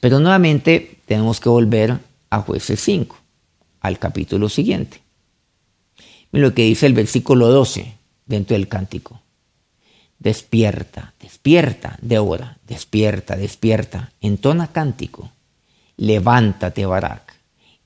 Pero 0.00 0.18
nuevamente 0.18 0.98
tenemos 1.06 1.40
que 1.40 1.48
volver 1.48 1.98
a 2.36 2.42
jueces 2.42 2.80
5, 2.80 3.16
al 3.80 3.98
capítulo 3.98 4.48
siguiente. 4.48 5.00
Mira 6.32 6.48
lo 6.48 6.54
que 6.54 6.62
dice 6.62 6.86
el 6.86 6.94
versículo 6.94 7.48
12 7.48 7.94
dentro 8.26 8.54
del 8.54 8.68
cántico. 8.68 9.20
Despierta, 10.18 11.14
despierta, 11.20 11.98
Débora, 12.00 12.58
despierta, 12.66 13.36
despierta, 13.36 14.12
entona 14.20 14.68
cántico. 14.68 15.30
Levántate, 15.96 16.84
Barak, 16.84 17.34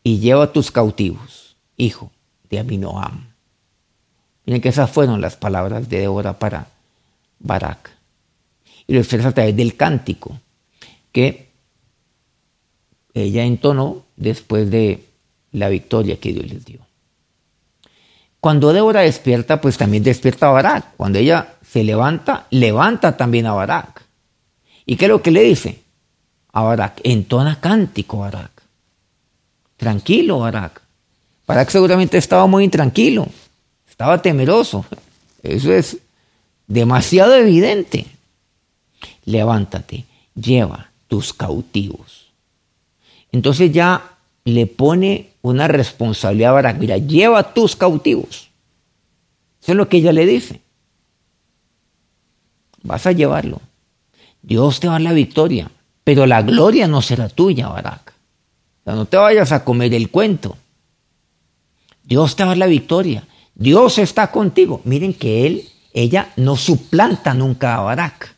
y 0.02 0.18
lleva 0.18 0.52
tus 0.52 0.70
cautivos, 0.70 1.56
hijo 1.76 2.10
de 2.48 2.58
Abinoam. 2.58 3.30
Miren 4.46 4.60
que 4.60 4.70
esas 4.70 4.90
fueron 4.90 5.20
las 5.20 5.36
palabras 5.36 5.88
de 5.88 6.00
Débora 6.00 6.38
para 6.38 6.68
Barak. 7.38 7.90
Y 8.86 8.94
lo 8.94 9.00
expresa 9.00 9.28
a 9.28 9.32
través 9.32 9.54
del 9.54 9.76
cántico, 9.76 10.40
que 11.12 11.49
ella 13.14 13.44
entonó 13.44 14.04
después 14.16 14.70
de 14.70 15.04
la 15.52 15.68
victoria 15.68 16.18
que 16.18 16.32
Dios 16.32 16.46
les 16.46 16.64
dio. 16.64 16.80
Cuando 18.40 18.72
Débora 18.72 19.02
despierta, 19.02 19.60
pues 19.60 19.76
también 19.76 20.02
despierta 20.02 20.48
a 20.48 20.52
Barak. 20.52 20.96
Cuando 20.96 21.18
ella 21.18 21.54
se 21.62 21.84
levanta, 21.84 22.46
levanta 22.50 23.16
también 23.16 23.46
a 23.46 23.52
Barak. 23.52 24.02
¿Y 24.86 24.96
qué 24.96 25.04
es 25.04 25.10
lo 25.10 25.22
que 25.22 25.30
le 25.30 25.42
dice? 25.42 25.80
A 26.52 26.62
Barak, 26.62 27.00
entona 27.04 27.60
cántico 27.60 28.18
Barak. 28.18 28.50
Tranquilo 29.76 30.40
Barak. 30.40 30.80
Barak 31.46 31.70
seguramente 31.70 32.16
estaba 32.16 32.46
muy 32.46 32.64
intranquilo, 32.64 33.26
estaba 33.88 34.22
temeroso. 34.22 34.84
Eso 35.42 35.72
es 35.72 35.98
demasiado 36.66 37.34
evidente. 37.34 38.06
Levántate, 39.24 40.04
lleva 40.34 40.90
tus 41.08 41.32
cautivos. 41.32 42.19
Entonces 43.32 43.72
ya 43.72 44.16
le 44.44 44.66
pone 44.66 45.30
una 45.42 45.68
responsabilidad 45.68 46.50
a 46.50 46.54
Barak. 46.54 46.78
Mira, 46.78 46.98
lleva 46.98 47.54
tus 47.54 47.76
cautivos. 47.76 48.50
Eso 49.62 49.72
es 49.72 49.76
lo 49.76 49.88
que 49.88 49.98
ella 49.98 50.12
le 50.12 50.26
dice. 50.26 50.60
Vas 52.82 53.06
a 53.06 53.12
llevarlo. 53.12 53.60
Dios 54.42 54.80
te 54.80 54.88
va 54.88 54.94
a 54.94 54.96
dar 54.96 55.02
la 55.02 55.12
victoria, 55.12 55.70
pero 56.02 56.26
la 56.26 56.42
gloria 56.42 56.88
no 56.88 57.02
será 57.02 57.28
tuya, 57.28 57.68
Barak. 57.68 58.14
O 58.80 58.84
sea, 58.84 58.94
no 58.94 59.04
te 59.04 59.16
vayas 59.18 59.52
a 59.52 59.64
comer 59.64 59.92
el 59.92 60.10
cuento. 60.10 60.56
Dios 62.04 62.36
te 62.36 62.42
va 62.42 62.48
a 62.48 62.50
dar 62.50 62.58
la 62.58 62.66
victoria. 62.66 63.24
Dios 63.54 63.98
está 63.98 64.30
contigo. 64.30 64.80
Miren 64.84 65.12
que 65.12 65.46
él, 65.46 65.68
ella 65.92 66.32
no 66.36 66.56
suplanta 66.56 67.34
nunca 67.34 67.76
a 67.76 67.82
Barak. 67.82 68.34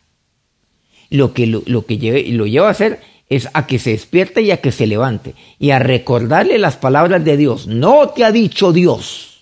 Lo 1.11 1.33
que 1.33 1.47
lo, 1.47 1.63
que 1.87 2.33
lo 2.33 2.47
lleva 2.47 2.69
a 2.69 2.73
hacer 2.73 3.01
es 3.33 3.49
a 3.55 3.67
que 3.67 3.79
se 3.79 3.93
despierte 3.93 4.43
y 4.43 4.51
a 4.51 4.61
que 4.61 4.73
se 4.73 4.87
levante 4.87 5.35
y 5.59 5.71
a 5.71 5.79
recordarle 5.79 6.59
las 6.59 6.77
palabras 6.77 7.25
de 7.25 7.39
Dios. 7.39 7.67
No 7.67 8.11
te 8.11 8.25
ha 8.25 8.31
dicho 8.31 8.75
Dios, 8.75 9.41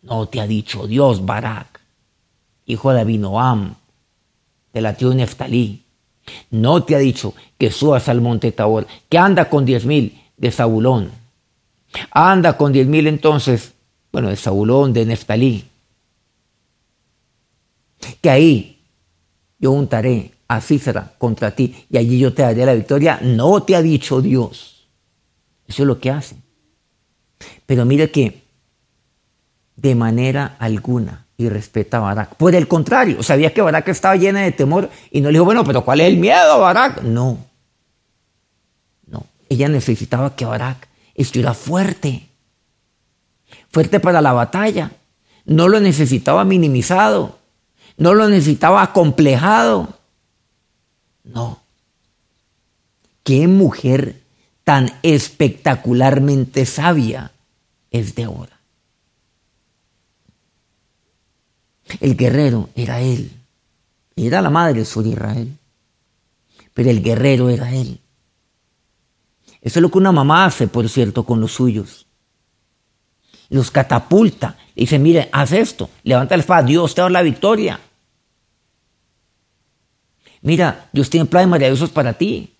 no 0.00 0.26
te 0.26 0.40
ha 0.40 0.46
dicho 0.46 0.86
Dios, 0.86 1.26
Barak, 1.26 1.80
hijo 2.64 2.94
de 2.94 3.00
Abinoam, 3.02 3.74
de 4.72 4.80
la 4.80 4.96
tribu 4.96 5.12
Neftalí. 5.12 5.82
No 6.50 6.82
te 6.84 6.96
ha 6.96 6.98
dicho 6.98 7.34
que 7.58 7.70
subas 7.70 8.08
al 8.08 8.22
monte 8.22 8.52
Tabor, 8.52 8.86
que 9.10 9.18
anda 9.18 9.50
con 9.50 9.66
diez 9.66 9.84
mil 9.84 10.18
de 10.38 10.50
Zabulón. 10.50 11.10
Anda 12.12 12.56
con 12.56 12.72
diez 12.72 12.86
mil 12.86 13.06
entonces, 13.06 13.74
bueno, 14.12 14.30
de 14.30 14.36
Zabulón, 14.36 14.94
de 14.94 15.04
Neftalí. 15.04 15.66
Que 18.22 18.30
ahí 18.30 18.78
yo 19.58 19.72
untaré 19.72 20.32
así 20.50 20.80
será 20.80 21.12
contra 21.16 21.52
ti 21.52 21.86
y 21.88 21.96
allí 21.96 22.18
yo 22.18 22.34
te 22.34 22.42
daré 22.42 22.66
la 22.66 22.74
victoria. 22.74 23.20
No 23.22 23.62
te 23.62 23.76
ha 23.76 23.82
dicho 23.82 24.20
Dios. 24.20 24.88
Eso 25.68 25.82
es 25.84 25.86
lo 25.86 26.00
que 26.00 26.10
hace. 26.10 26.34
Pero 27.66 27.84
mire 27.84 28.10
que 28.10 28.42
de 29.76 29.94
manera 29.94 30.56
alguna 30.58 31.26
y 31.36 31.48
respeta 31.48 31.98
a 31.98 32.00
Barak. 32.00 32.34
Por 32.34 32.56
el 32.56 32.66
contrario, 32.66 33.22
sabía 33.22 33.54
que 33.54 33.62
Barak 33.62 33.88
estaba 33.88 34.16
llena 34.16 34.40
de 34.40 34.50
temor 34.50 34.90
y 35.12 35.20
no 35.20 35.28
le 35.28 35.34
dijo, 35.34 35.44
bueno, 35.44 35.62
pero 35.62 35.84
¿cuál 35.84 36.00
es 36.00 36.08
el 36.08 36.16
miedo, 36.16 36.58
Barak? 36.58 37.02
No. 37.02 37.38
No. 39.06 39.26
Ella 39.48 39.68
necesitaba 39.68 40.34
que 40.34 40.44
Barak 40.44 40.88
estuviera 41.14 41.54
fuerte. 41.54 42.28
Fuerte 43.70 44.00
para 44.00 44.20
la 44.20 44.32
batalla. 44.32 44.90
No 45.44 45.68
lo 45.68 45.78
necesitaba 45.78 46.44
minimizado. 46.44 47.38
No 47.96 48.14
lo 48.14 48.28
necesitaba 48.28 48.82
acomplejado. 48.82 49.99
No. 51.24 51.60
¿Qué 53.22 53.46
mujer 53.48 54.20
tan 54.64 54.90
espectacularmente 55.02 56.66
sabia 56.66 57.32
es 57.90 58.14
Débora? 58.14 58.58
El 62.00 62.16
guerrero 62.16 62.70
era 62.74 63.00
él. 63.00 63.32
Era 64.16 64.42
la 64.42 64.50
madre 64.50 64.84
de 64.84 65.08
Israel. 65.08 65.56
Pero 66.74 66.90
el 66.90 67.02
guerrero 67.02 67.48
era 67.48 67.72
él. 67.74 68.00
Eso 69.60 69.78
es 69.78 69.82
lo 69.82 69.90
que 69.90 69.98
una 69.98 70.12
mamá 70.12 70.46
hace, 70.46 70.68
por 70.68 70.88
cierto, 70.88 71.24
con 71.24 71.40
los 71.40 71.52
suyos. 71.52 72.06
Los 73.48 73.70
catapulta. 73.70 74.56
Dice, 74.74 74.98
mire, 74.98 75.28
haz 75.32 75.52
esto. 75.52 75.90
Levanta 76.04 76.36
la 76.36 76.42
espada. 76.42 76.62
Dios 76.62 76.94
te 76.94 77.02
da 77.02 77.10
la 77.10 77.22
victoria. 77.22 77.80
Mira, 80.42 80.88
Dios 80.92 81.10
tiene 81.10 81.26
planes 81.26 81.48
maravillosos 81.48 81.90
para 81.90 82.14
ti. 82.14 82.54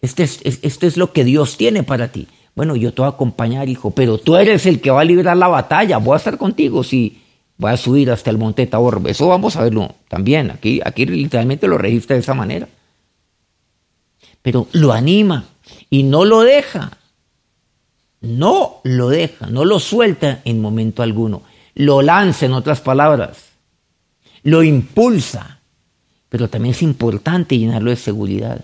Este 0.00 0.22
es, 0.22 0.40
esto 0.44 0.86
es 0.86 0.96
lo 0.96 1.12
que 1.12 1.24
Dios 1.24 1.56
tiene 1.56 1.82
para 1.82 2.08
ti. 2.08 2.28
Bueno, 2.54 2.76
yo 2.76 2.92
te 2.92 3.02
voy 3.02 3.10
a 3.10 3.14
acompañar, 3.14 3.68
hijo, 3.68 3.90
pero 3.90 4.18
tú 4.18 4.36
eres 4.36 4.66
el 4.66 4.80
que 4.80 4.90
va 4.90 5.02
a 5.02 5.04
librar 5.04 5.36
la 5.36 5.48
batalla. 5.48 5.98
Voy 5.98 6.14
a 6.14 6.18
estar 6.18 6.38
contigo 6.38 6.82
si 6.82 7.22
voy 7.58 7.70
a 7.70 7.76
subir 7.76 8.10
hasta 8.10 8.30
el 8.30 8.38
monte 8.38 8.66
Tabor. 8.66 9.02
Eso 9.06 9.28
vamos 9.28 9.56
a 9.56 9.62
verlo 9.62 9.94
también. 10.08 10.50
Aquí, 10.50 10.80
aquí 10.84 11.06
literalmente 11.06 11.68
lo 11.68 11.78
registra 11.78 12.14
de 12.14 12.20
esa 12.20 12.34
manera. 12.34 12.68
Pero 14.42 14.68
lo 14.72 14.92
anima 14.92 15.44
y 15.90 16.02
no 16.02 16.24
lo 16.24 16.40
deja. 16.40 16.98
No 18.20 18.80
lo 18.82 19.08
deja, 19.08 19.46
no 19.48 19.64
lo 19.64 19.78
suelta 19.78 20.40
en 20.44 20.60
momento 20.60 21.02
alguno. 21.02 21.42
Lo 21.74 22.00
lanza, 22.00 22.46
en 22.46 22.54
otras 22.54 22.80
palabras. 22.80 23.50
Lo 24.42 24.62
impulsa. 24.62 25.55
Pero 26.36 26.50
también 26.50 26.74
es 26.74 26.82
importante 26.82 27.56
llenarlo 27.56 27.88
de 27.88 27.96
seguridad. 27.96 28.62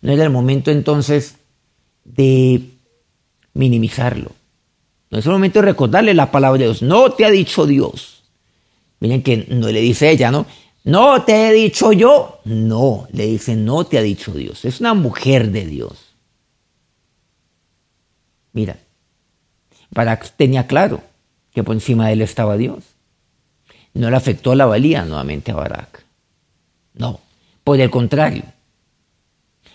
No 0.00 0.12
era 0.12 0.22
el 0.22 0.30
momento 0.30 0.70
entonces 0.70 1.38
de 2.04 2.70
minimizarlo. 3.52 4.30
No 5.10 5.18
es 5.18 5.26
el 5.26 5.32
momento 5.32 5.58
de 5.58 5.66
recordarle 5.66 6.14
la 6.14 6.30
palabra 6.30 6.60
de 6.60 6.64
Dios. 6.66 6.82
No 6.82 7.10
te 7.10 7.24
ha 7.24 7.32
dicho 7.32 7.66
Dios. 7.66 8.22
Miren 9.00 9.24
que 9.24 9.46
no 9.48 9.66
le 9.66 9.80
dice 9.80 10.08
ella, 10.08 10.30
¿no? 10.30 10.46
No 10.84 11.24
te 11.24 11.48
he 11.48 11.52
dicho 11.52 11.90
yo. 11.90 12.38
No, 12.44 13.08
le 13.10 13.26
dice, 13.26 13.56
no 13.56 13.84
te 13.84 13.98
ha 13.98 14.02
dicho 14.02 14.30
Dios. 14.30 14.64
Es 14.64 14.78
una 14.78 14.94
mujer 14.94 15.50
de 15.50 15.66
Dios. 15.66 15.98
Mira, 18.52 18.78
Barak 19.90 20.30
tenía 20.36 20.68
claro 20.68 21.02
que 21.52 21.64
por 21.64 21.74
encima 21.74 22.06
de 22.06 22.12
él 22.12 22.22
estaba 22.22 22.56
Dios. 22.56 22.84
No 23.94 24.10
le 24.10 24.16
afectó 24.16 24.54
la 24.54 24.66
valía 24.66 25.04
nuevamente 25.04 25.52
a 25.52 25.56
Barak. 25.56 26.03
No, 26.94 27.20
por 27.64 27.80
el 27.80 27.90
contrario, 27.90 28.44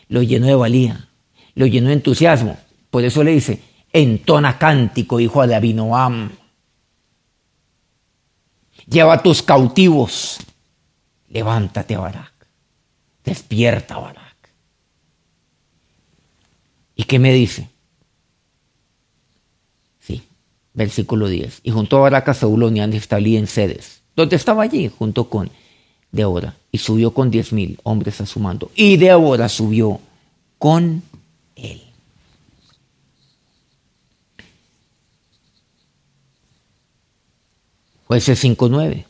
lo 0.07 0.23
llenó 0.23 0.47
de 0.47 0.55
valía, 0.55 1.09
lo 1.55 1.65
llenó 1.67 1.89
de 1.89 1.95
entusiasmo. 1.95 2.57
Por 2.89 3.03
eso 3.03 3.23
le 3.23 3.31
dice, 3.31 3.61
entona 3.91 4.57
cántico, 4.57 5.19
hijo 5.19 5.45
de 5.45 5.55
Abinoam. 5.55 6.31
Lleva 8.87 9.21
tus 9.21 9.43
cautivos. 9.43 10.39
Levántate, 11.29 11.95
Barak. 11.95 12.33
Despierta, 13.23 13.99
Barak. 13.99 14.29
¿Y 16.95 17.03
qué 17.03 17.19
me 17.19 17.31
dice? 17.31 17.69
Sí, 19.99 20.23
versículo 20.73 21.27
10. 21.27 21.59
Y 21.63 21.71
junto 21.71 21.97
a 21.97 22.01
Barak 22.01 22.29
a 22.29 22.33
Saúl 22.33 22.75
y 22.75 22.79
Neftalí 22.79 23.37
en 23.37 23.45
sedes, 23.45 24.01
donde 24.15 24.35
estaba 24.35 24.63
allí, 24.63 24.89
junto 24.89 25.29
con 25.29 25.51
Débora, 26.11 26.55
y 26.71 26.77
subió 26.77 27.13
con 27.13 27.29
diez 27.29 27.53
mil 27.53 27.79
hombres 27.83 28.19
a 28.21 28.25
su 28.25 28.39
mando. 28.39 28.71
Y 28.75 28.97
Débora 28.97 29.47
subió 29.49 29.99
con 30.57 31.03
él. 31.55 31.81
Jueces 38.07 38.43
5.9. 38.43 39.05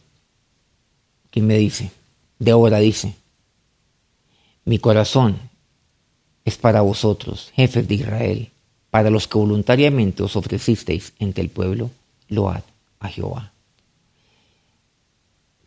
¿Quién 1.32 1.48
me 1.48 1.58
dice? 1.58 1.92
Débora 2.38 2.80
dice, 2.80 3.16
mi 4.66 4.80
corazón 4.80 5.38
es 6.46 6.58
para 6.58 6.82
vosotros, 6.82 7.52
jefes 7.54 7.88
de 7.88 7.96
Israel, 7.96 8.52
para 8.90 9.10
los 9.10 9.28
que 9.28 9.38
voluntariamente 9.38 10.24
os 10.24 10.36
ofrecisteis 10.36 11.14
entre 11.20 11.44
el 11.44 11.50
pueblo, 11.50 11.92
load 12.28 12.64
a 13.00 13.08
Jehová. 13.08 13.52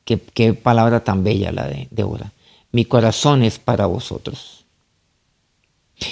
Qué, 0.04 0.52
palabra 0.54 1.04
tan 1.04 1.22
bella 1.22 1.52
la 1.52 1.66
de 1.66 1.88
Débora. 1.90 2.32
Mi 2.72 2.84
corazón 2.84 3.42
es 3.42 3.58
para 3.58 3.86
vosotros. 3.86 4.64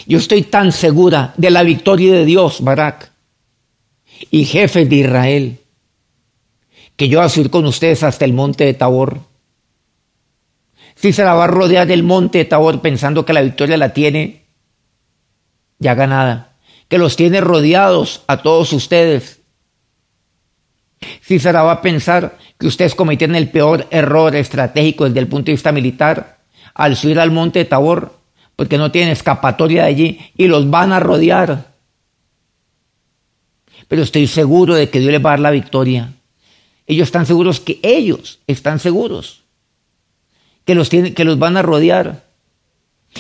Yo 0.06 0.18
estoy 0.18 0.42
tan 0.42 0.72
segura 0.72 1.34
de 1.36 1.50
la 1.50 1.62
victoria 1.62 2.12
de 2.12 2.24
Dios, 2.24 2.62
Barak, 2.62 3.10
y 4.30 4.44
jefes 4.44 4.88
de 4.88 4.96
Israel, 4.96 5.58
que 6.96 7.08
yo 7.08 7.18
voy 7.18 7.26
a 7.26 7.30
subir 7.30 7.50
con 7.50 7.66
ustedes 7.66 8.02
hasta 8.02 8.24
el 8.24 8.32
monte 8.32 8.64
de 8.64 8.74
Tabor. 8.74 9.20
Si 10.94 11.12
se 11.12 11.24
la 11.24 11.34
va 11.34 11.44
a 11.44 11.48
rodear 11.48 11.86
del 11.86 12.02
monte 12.02 12.38
de 12.38 12.44
Tabor 12.44 12.80
pensando 12.82 13.24
que 13.24 13.32
la 13.32 13.40
victoria 13.40 13.76
la 13.76 13.92
tiene 13.92 14.44
ya 15.80 15.94
ganada, 15.94 16.52
que 16.88 16.98
los 16.98 17.16
tiene 17.16 17.40
rodeados 17.40 18.22
a 18.28 18.42
todos 18.42 18.72
ustedes. 18.72 19.39
La 21.44 21.62
va 21.62 21.72
a 21.72 21.82
pensar 21.82 22.36
que 22.58 22.66
ustedes 22.66 22.94
cometieron 22.94 23.36
el 23.36 23.50
peor 23.50 23.86
error 23.90 24.34
estratégico 24.36 25.04
desde 25.04 25.20
el 25.20 25.28
punto 25.28 25.46
de 25.46 25.52
vista 25.52 25.72
militar 25.72 26.38
al 26.74 26.96
subir 26.96 27.18
al 27.18 27.30
monte 27.30 27.60
de 27.60 27.64
Tabor, 27.64 28.14
porque 28.56 28.78
no 28.78 28.90
tienen 28.90 29.12
escapatoria 29.12 29.82
de 29.82 29.88
allí 29.88 30.20
y 30.36 30.46
los 30.46 30.68
van 30.70 30.92
a 30.92 31.00
rodear. 31.00 31.70
Pero 33.88 34.02
estoy 34.02 34.26
seguro 34.26 34.74
de 34.74 34.90
que 34.90 35.00
Dios 35.00 35.12
les 35.12 35.24
va 35.24 35.30
a 35.30 35.32
dar 35.32 35.40
la 35.40 35.50
victoria. 35.50 36.12
Ellos 36.86 37.08
están 37.08 37.26
seguros 37.26 37.60
que 37.60 37.78
ellos 37.82 38.40
están 38.46 38.78
seguros 38.78 39.40
que 40.64 40.74
los, 40.74 40.88
tienen, 40.88 41.14
que 41.14 41.24
los 41.24 41.38
van 41.38 41.56
a 41.56 41.62
rodear. 41.62 42.22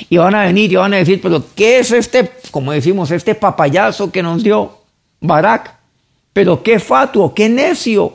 Y 0.08 0.18
van 0.18 0.36
a 0.36 0.44
venir 0.44 0.70
y 0.70 0.76
van 0.76 0.94
a 0.94 0.98
decir, 0.98 1.20
pero 1.20 1.44
¿qué 1.56 1.80
es 1.80 1.90
este, 1.90 2.30
como 2.52 2.70
decimos, 2.70 3.10
este 3.10 3.34
papayazo 3.34 4.12
que 4.12 4.22
nos 4.22 4.44
dio 4.44 4.78
Barak? 5.20 5.79
Pero 6.32 6.62
qué 6.62 6.78
fatuo, 6.78 7.34
qué 7.34 7.48
necio. 7.48 8.14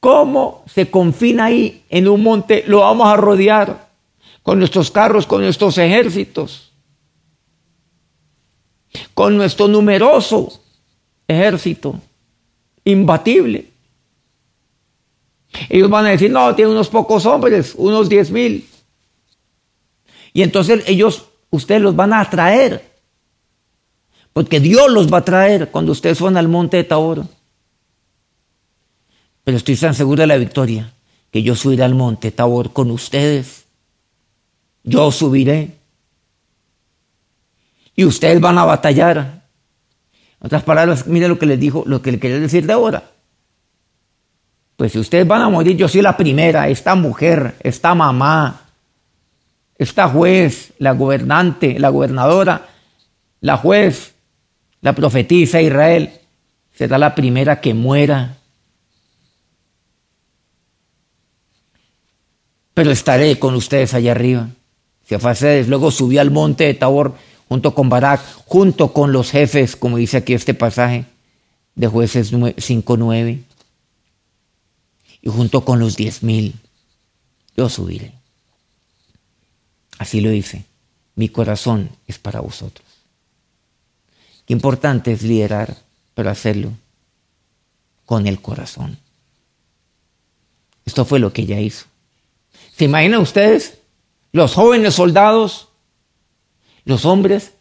¿Cómo 0.00 0.64
se 0.66 0.90
confina 0.90 1.44
ahí 1.44 1.84
en 1.88 2.08
un 2.08 2.22
monte? 2.22 2.64
Lo 2.66 2.80
vamos 2.80 3.06
a 3.06 3.16
rodear 3.16 3.88
con 4.42 4.58
nuestros 4.58 4.90
carros, 4.90 5.26
con 5.26 5.42
nuestros 5.42 5.78
ejércitos, 5.78 6.72
con 9.14 9.36
nuestro 9.36 9.68
numeroso 9.68 10.60
ejército, 11.28 12.00
imbatible. 12.84 13.68
Ellos 15.68 15.88
van 15.88 16.06
a 16.06 16.10
decir, 16.10 16.32
no, 16.32 16.52
tiene 16.56 16.72
unos 16.72 16.88
pocos 16.88 17.24
hombres, 17.24 17.74
unos 17.76 18.08
diez 18.08 18.30
mil. 18.32 18.68
Y 20.32 20.42
entonces 20.42 20.82
ellos, 20.88 21.26
ustedes 21.50 21.80
los 21.80 21.94
van 21.94 22.12
a 22.12 22.22
atraer, 22.22 22.90
porque 24.32 24.58
Dios 24.58 24.90
los 24.90 25.12
va 25.12 25.18
a 25.18 25.24
traer 25.24 25.70
cuando 25.70 25.92
ustedes 25.92 26.20
van 26.20 26.36
al 26.36 26.48
monte 26.48 26.78
de 26.78 26.84
Tabor 26.84 27.24
pero 29.44 29.56
estoy 29.56 29.76
tan 29.76 29.94
seguro 29.94 30.20
de 30.20 30.26
la 30.26 30.36
victoria 30.36 30.92
que 31.30 31.42
yo 31.42 31.56
subiré 31.56 31.82
al 31.82 31.94
monte 31.94 32.30
Tabor 32.30 32.72
con 32.72 32.90
ustedes. 32.90 33.64
Yo 34.84 35.10
subiré. 35.10 35.78
Y 37.96 38.04
ustedes 38.04 38.40
van 38.40 38.58
a 38.58 38.64
batallar. 38.64 39.16
En 40.40 40.46
otras 40.46 40.62
palabras, 40.62 41.06
mire 41.06 41.28
lo 41.28 41.38
que 41.38 41.46
les 41.46 41.58
dijo, 41.58 41.84
lo 41.86 42.02
que 42.02 42.12
le 42.12 42.18
quería 42.18 42.38
decir 42.38 42.66
de 42.66 42.72
ahora. 42.72 43.02
Pues 44.76 44.92
si 44.92 44.98
ustedes 44.98 45.26
van 45.26 45.42
a 45.42 45.48
morir, 45.48 45.76
yo 45.76 45.88
soy 45.88 46.02
la 46.02 46.16
primera, 46.16 46.68
esta 46.68 46.94
mujer, 46.94 47.56
esta 47.60 47.94
mamá, 47.94 48.62
esta 49.76 50.08
juez, 50.08 50.72
la 50.78 50.92
gobernante, 50.92 51.78
la 51.78 51.88
gobernadora, 51.88 52.68
la 53.40 53.56
juez, 53.56 54.14
la 54.80 54.94
profetisa 54.94 55.60
Israel, 55.60 56.10
será 56.72 56.98
la 56.98 57.14
primera 57.14 57.60
que 57.60 57.74
muera 57.74 58.38
pero 62.74 62.90
estaré 62.90 63.38
con 63.38 63.54
ustedes 63.54 63.94
allá 63.94 64.12
arriba. 64.12 64.48
Cefasedes 65.06 65.68
luego 65.68 65.90
subió 65.90 66.20
al 66.20 66.30
monte 66.30 66.64
de 66.64 66.74
Tabor 66.74 67.14
junto 67.48 67.74
con 67.74 67.88
Barak, 67.88 68.20
junto 68.46 68.92
con 68.92 69.12
los 69.12 69.30
jefes, 69.30 69.76
como 69.76 69.98
dice 69.98 70.16
aquí 70.16 70.32
este 70.32 70.54
pasaje 70.54 71.04
de 71.74 71.86
jueces 71.86 72.32
5.9, 72.32 73.42
y 75.20 75.28
junto 75.28 75.64
con 75.64 75.78
los 75.78 75.96
diez 75.96 76.22
mil, 76.22 76.54
yo 77.56 77.68
subiré. 77.68 78.12
Así 79.98 80.20
lo 80.20 80.30
dice, 80.30 80.64
mi 81.14 81.28
corazón 81.28 81.90
es 82.06 82.18
para 82.18 82.40
vosotros. 82.40 82.86
Qué 84.46 84.52
importante 84.52 85.12
es 85.12 85.22
liderar, 85.22 85.76
pero 86.14 86.30
hacerlo 86.30 86.72
con 88.06 88.26
el 88.26 88.40
corazón. 88.40 88.98
Esto 90.84 91.04
fue 91.04 91.20
lo 91.20 91.32
que 91.32 91.42
ella 91.42 91.60
hizo. 91.60 91.91
¿Se 92.82 92.86
imaginan 92.86 93.20
ustedes? 93.20 93.78
Los 94.32 94.54
jóvenes 94.54 94.94
soldados, 94.94 95.68
los 96.84 97.04
hombres, 97.04 97.52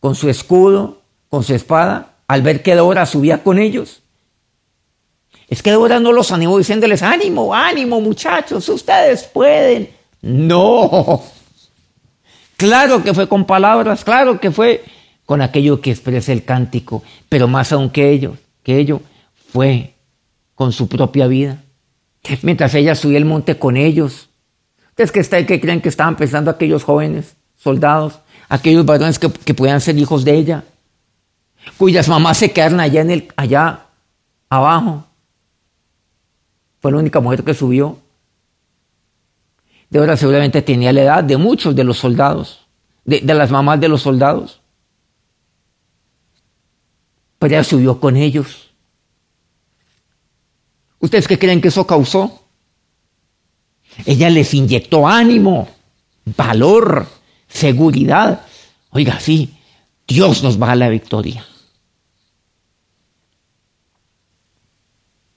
con 0.00 0.16
su 0.16 0.28
escudo, 0.28 1.02
con 1.28 1.44
su 1.44 1.54
espada, 1.54 2.16
al 2.26 2.42
ver 2.42 2.64
que 2.64 2.74
Dora 2.74 3.06
subía 3.06 3.44
con 3.44 3.60
ellos. 3.60 4.02
Es 5.46 5.62
que 5.62 5.70
Débora 5.70 6.00
no 6.00 6.10
los 6.10 6.32
animó 6.32 6.58
diciéndoles, 6.58 7.04
ánimo, 7.04 7.54
ánimo 7.54 8.00
muchachos, 8.00 8.68
ustedes 8.68 9.22
pueden. 9.22 9.90
No. 10.20 11.22
Claro 12.56 13.04
que 13.04 13.14
fue 13.14 13.28
con 13.28 13.44
palabras, 13.44 14.02
claro 14.02 14.40
que 14.40 14.50
fue 14.50 14.82
con 15.26 15.42
aquello 15.42 15.80
que 15.80 15.92
expresa 15.92 16.32
el 16.32 16.44
cántico, 16.44 17.04
pero 17.28 17.46
más 17.46 17.70
aún 17.70 17.88
que 17.88 18.10
ello, 18.10 18.36
que 18.64 18.80
ello 18.80 19.00
fue 19.52 19.94
con 20.56 20.72
su 20.72 20.88
propia 20.88 21.28
vida. 21.28 21.63
Mientras 22.42 22.74
ella 22.74 22.94
subía 22.94 23.18
el 23.18 23.24
monte 23.24 23.58
con 23.58 23.76
ellos. 23.76 24.30
¿Ustedes 24.90 25.12
que, 25.12 25.46
que 25.46 25.60
creen 25.60 25.80
que 25.80 25.88
estaban 25.88 26.16
pensando 26.16 26.50
aquellos 26.50 26.84
jóvenes 26.84 27.36
soldados, 27.56 28.20
aquellos 28.48 28.86
varones 28.86 29.18
que, 29.18 29.30
que 29.30 29.54
podían 29.54 29.80
ser 29.80 29.98
hijos 29.98 30.24
de 30.24 30.34
ella, 30.34 30.64
cuyas 31.76 32.08
mamás 32.08 32.38
se 32.38 32.52
quedaron 32.52 32.80
allá, 32.80 33.00
en 33.00 33.10
el, 33.10 33.32
allá 33.36 33.86
abajo? 34.48 35.04
Fue 36.80 36.92
la 36.92 36.98
única 36.98 37.20
mujer 37.20 37.42
que 37.42 37.54
subió. 37.54 37.98
De 39.90 39.98
ahora 39.98 40.16
seguramente 40.16 40.62
tenía 40.62 40.92
la 40.92 41.02
edad 41.02 41.24
de 41.24 41.36
muchos 41.36 41.74
de 41.74 41.84
los 41.84 41.98
soldados, 41.98 42.66
de, 43.04 43.20
de 43.20 43.34
las 43.34 43.50
mamás 43.50 43.80
de 43.80 43.88
los 43.88 44.02
soldados. 44.02 44.60
Pero 47.38 47.54
ella 47.54 47.64
subió 47.64 48.00
con 48.00 48.16
ellos. 48.16 48.63
¿Ustedes 51.04 51.28
qué 51.28 51.38
creen 51.38 51.60
que 51.60 51.68
eso 51.68 51.86
causó? 51.86 52.46
Ella 54.06 54.30
les 54.30 54.54
inyectó 54.54 55.06
ánimo, 55.06 55.68
valor, 56.24 57.06
seguridad. 57.46 58.46
Oiga, 58.88 59.20
sí, 59.20 59.54
Dios 60.08 60.42
nos 60.42 60.60
va 60.60 60.72
a 60.72 60.76
la 60.76 60.88
victoria. 60.88 61.44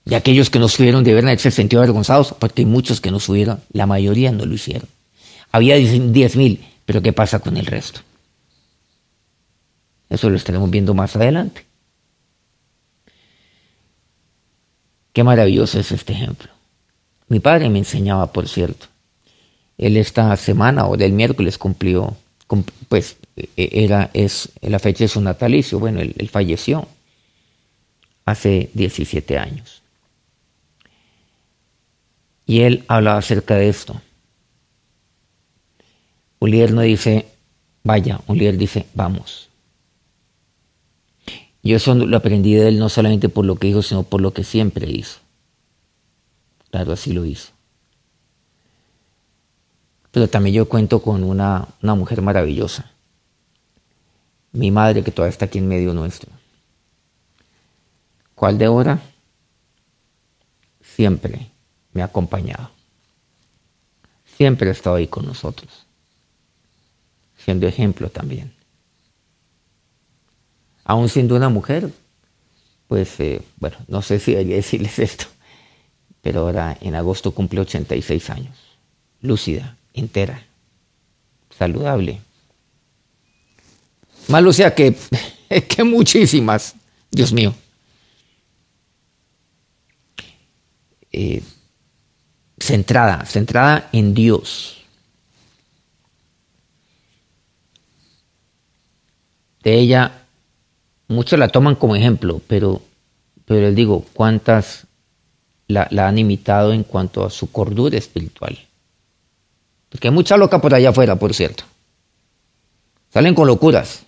Y 0.06 0.13
aquellos 0.13 0.49
que 0.49 0.58
no 0.58 0.69
subieron 0.69 1.03
deben 1.03 1.25
haberse 1.25 1.51
sentido 1.51 1.82
avergonzados, 1.82 2.34
porque 2.39 2.62
hay 2.62 2.65
muchos 2.65 3.01
que 3.01 3.12
no 3.12 3.19
subieron, 3.19 3.60
la 3.73 3.86
mayoría 3.86 4.32
no 4.32 4.45
lo 4.45 4.53
hicieron. 4.53 4.88
Había 5.51 5.75
diez 5.75 6.38
mil, 6.38 6.65
pero 6.86 7.01
¿qué 7.01 7.12
pasa 7.12 7.39
con 7.39 7.58
el 7.58 7.65
resto? 7.65 7.99
Eso 10.10 10.30
lo 10.30 10.38
estaremos 10.38 10.69
viendo 10.69 10.93
más 10.93 11.17
adelante. 11.17 11.66
Qué 15.17 15.23
maravilloso 15.23 15.80
es 15.80 15.91
este 15.91 16.13
ejemplo. 16.13 16.51
Mi 17.27 17.39
padre 17.39 17.71
me 17.71 17.80
enseñaba, 17.80 18.32
por 18.32 18.47
cierto. 18.47 18.86
Él 19.75 19.97
esta 19.97 20.38
semana 20.38 20.86
o 20.86 20.95
del 20.95 21.12
miércoles 21.12 21.58
cumplió, 21.58 22.15
pues 22.88 23.17
e, 23.36 23.47
era, 23.56 24.12
es, 24.13 24.51
la 24.62 24.77
fecha 24.77 25.06
de 25.06 25.08
su 25.08 25.19
natalicio. 25.19 25.80
Bueno, 25.80 26.01
él, 26.01 26.30
falleció 26.32 26.88
hace 28.25 28.69
17 28.75 29.39
años. 29.39 29.82
Y 32.45 32.62
él 32.62 32.84
hablaba 32.88 33.17
acerca 33.17 33.56
de 33.56 33.69
esto. 33.69 33.99
Líder 36.41 36.73
no 36.73 36.82
dice, 36.82 37.25
vaya, 37.82 38.21
líder 38.27 38.56
dice, 38.56 38.86
vamos. 38.93 39.46
Yo 41.67 41.75
eso 41.75 41.93
lo 41.95 42.15
aprendí 42.15 42.56
de 42.56 42.69
él 42.69 42.80
no 42.80 42.88
solamente 42.88 43.27
por 43.27 43.43
lo 43.43 43.58
que 43.58 43.67
dijo, 43.67 43.82
sino 43.82 44.03
por 44.03 44.21
lo 44.21 44.32
que 44.32 44.45
siempre 44.45 44.89
hizo. 44.89 45.19
Claro, 46.71 46.93
así 46.93 47.12
lo 47.12 47.25
hizo. 47.25 47.49
Pero 50.12 50.30
también 50.30 50.56
yo 50.56 50.69
cuento 50.69 51.01
con 51.01 51.25
una, 51.25 51.67
una 51.84 51.93
mujer 51.95 52.21
maravillosa. 52.21 52.89
Mi 54.53 54.71
madre 54.71 55.03
que 55.03 55.12
todavía 55.12 55.32
está 55.32 55.45
aquí 55.45 55.58
en 55.58 55.67
medio 55.67 55.93
nuestro. 55.93 56.32
¿Cuál 58.34 58.58
de 58.58 58.63
ahora? 58.63 59.01
Siempre 60.82 61.51
me 61.91 62.01
ha 62.01 62.06
acompañado. 62.06 62.71
Siempre 64.38 64.69
ha 64.69 64.71
estado 64.71 64.95
ahí 64.95 65.08
con 65.08 65.25
nosotros. 65.25 65.86
Siendo 67.36 67.67
ejemplo 67.67 68.10
también 68.10 68.56
aún 70.88 71.10
siendo 71.10 71.36
una 71.36 71.50
mujer, 71.50 71.91
pues 72.88 73.19
eh, 73.19 73.41
bueno, 73.58 73.76
no 73.89 74.02
sé 74.02 74.19
si 74.19 74.32
debería 74.32 74.56
decirles 74.63 74.97
esto, 74.97 75.26
pero 76.21 76.41
ahora 76.41 76.78
en 76.82 76.95
agosto 76.95 77.32
cumple 77.32 77.60
86 77.60 78.30
años, 78.30 78.58
lúcida, 79.21 79.78
entera, 79.93 80.47
saludable. 81.56 82.21
Más 84.30 84.41
lúcida 84.41 84.73
que, 84.73 84.95
que 85.67 85.84
muchísimas, 85.84 86.73
Dios 87.12 87.34
mío. 87.34 87.54
Eh, 91.12 91.41
centrada, 92.58 93.26
centrada 93.26 93.89
en 93.91 94.13
Dios. 94.13 94.78
De 99.63 99.78
ella 99.78 100.26
muchos 101.07 101.39
la 101.39 101.49
toman 101.49 101.75
como 101.75 101.95
ejemplo, 101.95 102.41
pero, 102.47 102.81
pero 103.45 103.61
les 103.61 103.75
digo, 103.75 104.05
¿cuántas 104.13 104.87
la, 105.67 105.87
han 105.89 106.17
imitado 106.17 106.73
en 106.73 106.83
cuanto 106.83 107.25
a 107.25 107.29
su 107.29 107.51
cordura 107.51 107.97
espiritual? 107.97 108.57
Porque 109.89 110.09
hay 110.09 110.13
mucha 110.13 110.37
loca 110.37 110.59
por 110.59 110.73
allá 110.73 110.89
afuera, 110.89 111.15
por 111.15 111.33
cierto. 111.33 111.63
Salen 113.13 113.33
con 113.33 113.47
locuras. 113.47 114.03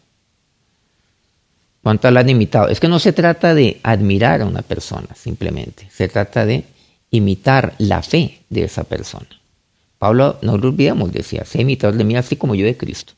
¿Cuántas 1.82 2.12
la 2.12 2.20
han 2.20 2.30
imitado? 2.30 2.68
Es 2.68 2.82
que 2.82 2.90
no 2.90 3.00
se 3.00 3.14
trata 3.14 3.54
de 3.54 3.80
admirar 3.84 4.42
a 4.42 4.46
una 4.46 4.62
persona, 4.62 5.08
simplemente. 5.16 5.90
Se 5.92 6.10
trata 6.10 6.46
de 6.46 6.66
imitar 7.10 7.74
la 7.78 8.04
fe 8.04 8.42
de 8.50 8.66
esa 8.66 8.84
persona. 8.84 9.28
Pablo, 9.98 10.38
no 10.42 10.58
lo 10.58 10.68
olvidemos, 10.68 11.12
decía, 11.12 11.46
sé 11.46 11.62
imitador 11.62 11.96
de 11.96 12.04
mí 12.04 12.16
así 12.16 12.36
como 12.36 12.56
yo 12.56 12.66
de 12.66 12.78
Cristo. 12.78 13.14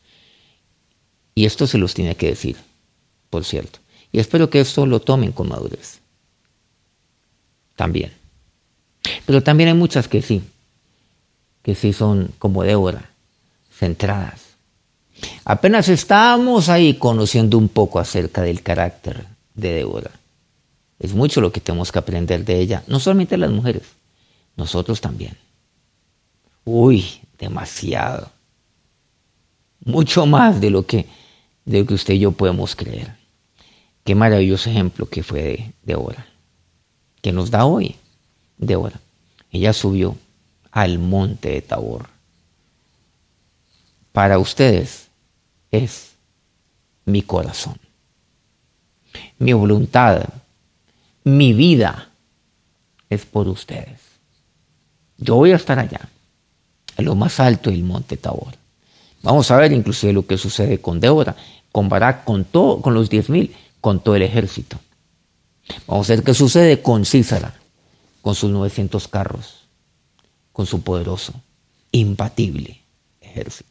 Y 1.33 1.45
esto 1.45 1.65
se 1.65 1.79
los 1.79 1.93
tiene 1.93 2.15
que 2.15 2.27
decir 2.27 2.57
por 3.31 3.43
cierto. 3.45 3.79
Y 4.11 4.19
espero 4.19 4.51
que 4.51 4.59
esto 4.59 4.85
lo 4.85 4.99
tomen 4.99 5.31
con 5.31 5.49
madurez. 5.49 5.99
También. 7.75 8.13
Pero 9.25 9.41
también 9.41 9.69
hay 9.69 9.75
muchas 9.75 10.07
que 10.07 10.21
sí, 10.21 10.43
que 11.63 11.73
sí 11.73 11.93
son 11.93 12.31
como 12.37 12.61
Débora, 12.61 13.09
centradas. 13.73 14.51
Apenas 15.45 15.89
estamos 15.89 16.69
ahí 16.69 16.95
conociendo 16.95 17.57
un 17.57 17.69
poco 17.69 17.99
acerca 17.99 18.41
del 18.41 18.61
carácter 18.61 19.25
de 19.55 19.73
Débora. 19.73 20.11
Es 20.99 21.13
mucho 21.13 21.41
lo 21.41 21.51
que 21.51 21.61
tenemos 21.61 21.91
que 21.91 21.99
aprender 21.99 22.45
de 22.45 22.59
ella, 22.59 22.83
no 22.87 22.99
solamente 22.99 23.37
las 23.37 23.49
mujeres, 23.49 23.83
nosotros 24.55 25.01
también. 25.01 25.35
Uy, 26.63 27.05
demasiado. 27.39 28.29
Mucho 29.83 30.27
más 30.27 30.61
de 30.61 30.69
lo 30.69 30.85
que, 30.85 31.07
de 31.65 31.79
lo 31.79 31.85
que 31.87 31.95
usted 31.95 32.13
y 32.13 32.19
yo 32.19 32.31
podemos 32.33 32.75
creer. 32.75 33.20
Qué 34.03 34.15
maravilloso 34.15 34.69
ejemplo 34.69 35.07
que 35.07 35.23
fue 35.23 35.41
de, 35.41 35.73
Débora, 35.83 36.25
que 37.21 37.31
nos 37.31 37.51
da 37.51 37.65
hoy 37.65 37.95
Débora. 38.57 38.99
Ella 39.51 39.73
subió 39.73 40.15
al 40.71 40.97
monte 40.97 41.49
de 41.49 41.61
Tabor. 41.61 42.07
Para 44.11 44.39
ustedes 44.39 45.07
es 45.69 46.13
mi 47.05 47.21
corazón, 47.21 47.77
mi 49.37 49.53
voluntad, 49.53 50.25
mi 51.23 51.53
vida 51.53 52.09
es 53.09 53.25
por 53.25 53.47
ustedes. 53.47 53.99
Yo 55.17 55.35
voy 55.35 55.51
a 55.51 55.57
estar 55.57 55.77
allá, 55.77 56.09
en 56.97 57.05
lo 57.05 57.15
más 57.15 57.39
alto 57.39 57.69
del 57.69 57.83
monte 57.83 58.17
Tabor. 58.17 58.55
Vamos 59.21 59.51
a 59.51 59.57
ver 59.57 59.71
inclusive 59.71 60.13
lo 60.13 60.25
que 60.25 60.37
sucede 60.37 60.81
con 60.81 60.99
Débora, 60.99 61.35
con 61.71 61.87
Barak, 61.87 62.23
con, 62.23 62.43
todo, 62.43 62.81
con 62.81 62.93
los 62.95 63.09
diez 63.09 63.29
mil 63.29 63.55
con 63.81 63.99
todo 63.99 64.15
el 64.15 64.21
ejército. 64.21 64.77
Vamos 65.87 66.09
a 66.09 66.15
ver 66.15 66.23
qué 66.23 66.33
sucede 66.33 66.81
con 66.81 67.05
Císara, 67.05 67.55
con 68.21 68.35
sus 68.35 68.51
900 68.51 69.07
carros, 69.07 69.65
con 70.53 70.65
su 70.65 70.81
poderoso, 70.81 71.33
imbatible 71.91 72.81
ejército. 73.19 73.69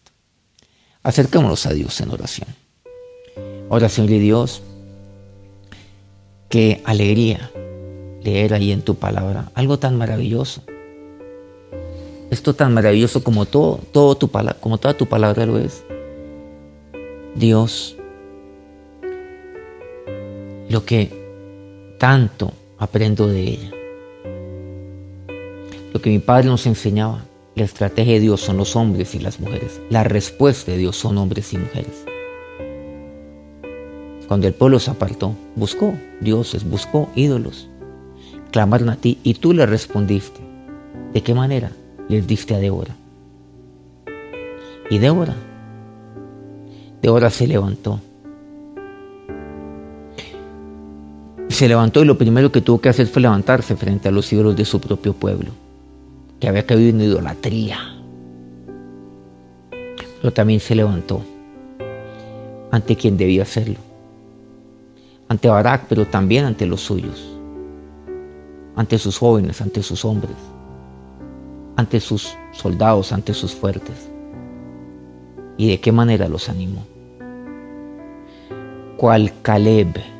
Acerquémonos 1.02 1.64
a 1.66 1.72
Dios 1.72 2.00
en 2.00 2.10
oración. 2.10 2.48
Oración 3.68 4.06
de 4.06 4.18
Dios, 4.18 4.62
qué 6.48 6.82
alegría 6.84 7.50
leer 8.22 8.52
ahí 8.52 8.72
en 8.72 8.82
tu 8.82 8.96
palabra 8.96 9.50
algo 9.54 9.78
tan 9.78 9.96
maravilloso. 9.96 10.62
Esto 12.30 12.54
tan 12.54 12.74
maravilloso 12.74 13.24
como 13.24 13.46
todo, 13.46 13.80
todo 13.92 14.16
tu, 14.16 14.30
como 14.60 14.78
toda 14.78 14.96
tu 14.96 15.06
palabra 15.06 15.46
lo 15.46 15.58
es. 15.58 15.82
Dios, 17.34 17.96
lo 20.70 20.84
que 20.84 21.96
tanto 21.98 22.52
aprendo 22.78 23.26
de 23.26 23.42
ella. 23.42 23.70
Lo 25.92 26.00
que 26.00 26.10
mi 26.10 26.20
padre 26.20 26.46
nos 26.46 26.64
enseñaba, 26.64 27.24
la 27.56 27.64
estrategia 27.64 28.14
de 28.14 28.20
Dios 28.20 28.40
son 28.40 28.56
los 28.56 28.76
hombres 28.76 29.16
y 29.16 29.18
las 29.18 29.40
mujeres. 29.40 29.80
La 29.90 30.04
respuesta 30.04 30.70
de 30.70 30.78
Dios 30.78 30.96
son 30.96 31.18
hombres 31.18 31.52
y 31.52 31.58
mujeres. 31.58 32.04
Cuando 34.28 34.46
el 34.46 34.54
pueblo 34.54 34.78
se 34.78 34.92
apartó, 34.92 35.34
buscó 35.56 35.92
dioses, 36.20 36.62
buscó 36.62 37.10
ídolos. 37.16 37.68
clamaron 38.52 38.90
a 38.90 38.96
ti 38.96 39.18
y 39.24 39.34
tú 39.34 39.52
les 39.52 39.68
respondiste. 39.68 40.40
¿De 41.12 41.20
qué 41.20 41.34
manera 41.34 41.72
les 42.08 42.28
diste 42.28 42.54
a 42.54 42.58
Débora? 42.58 42.94
Y 44.88 44.98
Débora, 44.98 45.34
Débora 47.02 47.30
se 47.30 47.48
levantó. 47.48 48.00
Se 51.60 51.68
levantó 51.68 52.00
y 52.00 52.06
lo 52.06 52.16
primero 52.16 52.50
que 52.50 52.62
tuvo 52.62 52.80
que 52.80 52.88
hacer 52.88 53.06
fue 53.06 53.20
levantarse 53.20 53.76
frente 53.76 54.08
a 54.08 54.10
los 54.10 54.32
ídolos 54.32 54.56
de 54.56 54.64
su 54.64 54.80
propio 54.80 55.12
pueblo, 55.12 55.50
que 56.40 56.48
había 56.48 56.64
caído 56.64 56.88
en 56.88 57.02
idolatría. 57.02 57.76
Pero 59.68 60.32
también 60.32 60.60
se 60.60 60.74
levantó 60.74 61.22
ante 62.70 62.96
quien 62.96 63.18
debía 63.18 63.42
hacerlo, 63.42 63.76
ante 65.28 65.50
Barak, 65.50 65.84
pero 65.86 66.06
también 66.06 66.46
ante 66.46 66.64
los 66.64 66.80
suyos, 66.80 67.22
ante 68.74 68.96
sus 68.96 69.18
jóvenes, 69.18 69.60
ante 69.60 69.82
sus 69.82 70.02
hombres, 70.06 70.36
ante 71.76 72.00
sus 72.00 72.38
soldados, 72.52 73.12
ante 73.12 73.34
sus 73.34 73.54
fuertes. 73.54 74.08
¿Y 75.58 75.68
de 75.68 75.78
qué 75.78 75.92
manera 75.92 76.26
los 76.26 76.48
animó? 76.48 76.86
Cual 78.96 79.30
Caleb, 79.42 80.19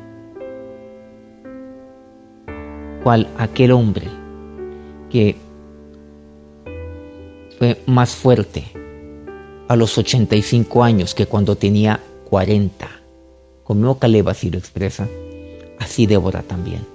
cual 3.03 3.27
aquel 3.37 3.71
hombre 3.71 4.07
que 5.09 5.35
fue 7.57 7.81
más 7.85 8.15
fuerte 8.15 8.63
a 9.67 9.75
los 9.75 9.97
85 9.97 10.83
años 10.83 11.15
que 11.15 11.25
cuando 11.25 11.55
tenía 11.55 11.99
40. 12.29 12.89
Como 13.63 13.99
Caleb 13.99 14.29
así 14.29 14.49
lo 14.49 14.57
expresa, 14.57 15.07
así 15.79 16.05
Débora 16.07 16.41
también. 16.43 16.85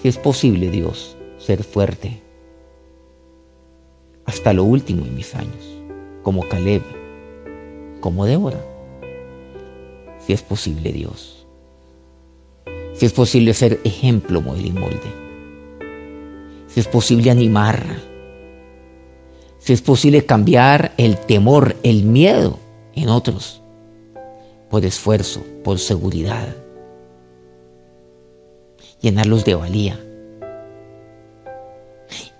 Si 0.00 0.08
es 0.08 0.18
posible, 0.18 0.70
Dios, 0.70 1.16
ser 1.38 1.64
fuerte 1.64 2.22
hasta 4.26 4.52
lo 4.52 4.64
último 4.64 5.06
en 5.06 5.14
mis 5.14 5.34
años, 5.34 5.82
como 6.22 6.46
Caleb, 6.48 6.82
como 8.00 8.26
Débora. 8.26 8.62
Si 10.18 10.34
es 10.34 10.42
posible, 10.42 10.92
Dios. 10.92 11.37
Si 12.98 13.06
es 13.06 13.12
posible 13.12 13.54
ser 13.54 13.80
ejemplo, 13.84 14.40
modelo 14.40 14.66
y 14.66 14.72
molde. 14.72 15.12
Si 16.66 16.80
es 16.80 16.88
posible 16.88 17.30
animar. 17.30 17.80
Si 19.60 19.72
es 19.72 19.82
posible 19.82 20.26
cambiar 20.26 20.94
el 20.96 21.16
temor, 21.16 21.76
el 21.84 22.02
miedo 22.02 22.58
en 22.96 23.08
otros, 23.08 23.62
por 24.68 24.84
esfuerzo, 24.84 25.44
por 25.62 25.78
seguridad, 25.78 26.56
llenarlos 29.00 29.44
de 29.44 29.54
valía. 29.54 30.00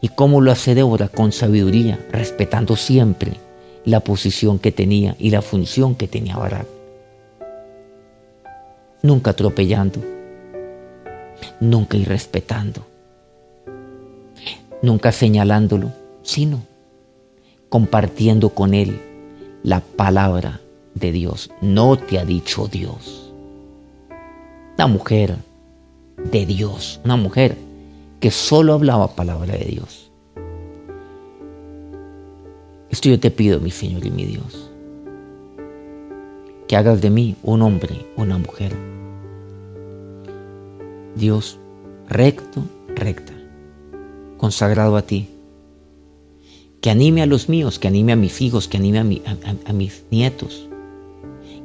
¿Y 0.01 0.09
cómo 0.09 0.41
lo 0.41 0.51
hace 0.51 0.75
Débora? 0.75 1.07
Con 1.07 1.31
sabiduría, 1.31 2.05
respetando 2.11 2.75
siempre 2.75 3.35
la 3.85 4.01
posición 4.01 4.59
que 4.59 4.73
tenía 4.73 5.15
y 5.21 5.31
la 5.31 5.41
función 5.41 5.95
que 5.95 6.09
tenía 6.09 6.37
Barak. 6.37 6.67
Nunca 9.03 9.31
atropellando, 9.31 10.18
nunca 11.61 11.97
irrespetando, 11.97 12.87
nunca 14.83 15.13
señalándolo, 15.13 15.93
sino 16.23 16.63
compartiendo 17.69 18.51
con 18.51 18.75
él 18.75 19.01
la 19.63 19.81
palabra 19.81 20.61
de 20.95 21.13
Dios. 21.13 21.51
No 21.61 21.97
te 21.97 22.19
ha 22.19 22.25
dicho 22.25 22.67
Dios. 22.69 23.33
Una 24.77 24.87
mujer 24.87 25.37
de 26.31 26.47
Dios, 26.47 27.01
una 27.05 27.17
mujer 27.17 27.57
que 28.21 28.31
solo 28.31 28.75
hablaba 28.75 29.15
palabra 29.15 29.57
de 29.57 29.65
Dios. 29.65 30.11
Esto 32.91 33.11
yo 33.11 33.21
te 33.21 33.31
pido, 33.31 33.61
mi 33.61 33.71
Señor 33.71 34.07
y 34.07 34.11
mi 34.11 34.25
Dios, 34.25 34.71
que 36.67 36.77
hagas 36.77 37.01
de 37.01 37.11
mí 37.11 37.37
un 37.43 37.63
hombre, 37.63 38.07
una 38.17 38.39
mujer. 38.39 38.75
Dios 41.19 41.59
recto, 42.09 42.65
recta, 42.95 43.33
consagrado 44.39 44.97
a 44.97 45.03
ti 45.03 45.29
que 46.81 46.91
anime 46.91 47.23
a 47.23 47.27
los 47.27 47.49
míos, 47.49 47.79
que 47.79 47.89
anime 47.89 48.13
a 48.13 48.17
mis 48.17 48.41
hijos, 48.41 48.69
que 48.69 48.77
anime 48.77 49.23
a, 49.67 49.73
mis 49.73 50.05
nietos, 50.11 50.69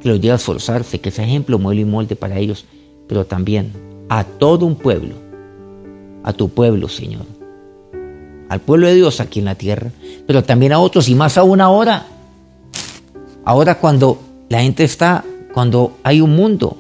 que 0.01 0.10
los 0.10 0.20
lleve 0.20 0.34
a 0.34 0.38
esforzarse, 0.38 0.99
que 0.99 1.12
sea 1.12 1.26
ejemplo, 1.26 1.60
modelo 1.60 1.82
y 1.82 1.86
molde 1.86 2.16
para 2.16 2.39
ellos, 2.39 2.66
pero 3.08 3.26
también 3.26 3.72
a 4.10 4.24
todo 4.24 4.66
un 4.66 4.76
pueblo, 4.76 5.14
a 6.24 6.34
tu 6.34 6.49
pueblo, 6.49 6.89
Señor, 6.89 7.26
al 8.49 8.60
pueblo 8.60 8.88
de 8.88 8.95
Dios 8.95 9.20
aquí 9.20 9.39
en 9.39 9.45
la 9.45 9.56
tierra, 9.56 9.91
pero 10.26 10.43
también 10.43 10.74
a 10.74 10.80
otros 10.80 11.08
y 11.10 11.16
más 11.16 11.38
aún 11.38 11.62
ahora. 11.62 12.08
Ahora 13.45 13.78
cuando 13.78 14.20
la 14.49 14.62
gente 14.62 14.84
está, 14.84 15.24
cuando 15.54 15.97
hay 16.01 16.22
un 16.22 16.36
mundo 16.36 16.78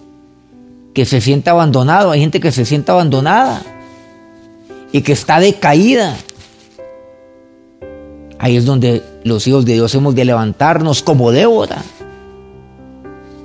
que 0.93 1.05
se 1.05 1.21
siente 1.21 1.49
abandonado, 1.49 2.11
hay 2.11 2.19
gente 2.19 2.39
que 2.39 2.51
se 2.51 2.65
siente 2.65 2.91
abandonada 2.91 3.61
y 4.91 5.01
que 5.01 5.13
está 5.13 5.39
decaída 5.39 6.17
Ahí 8.43 8.57
es 8.57 8.65
donde 8.65 9.01
los 9.23 9.47
hijos 9.47 9.63
de 9.63 9.75
Dios 9.75 9.95
hemos 9.95 10.15
de 10.15 10.25
levantarnos 10.25 11.01
como 11.01 11.31
Débora. 11.31 11.81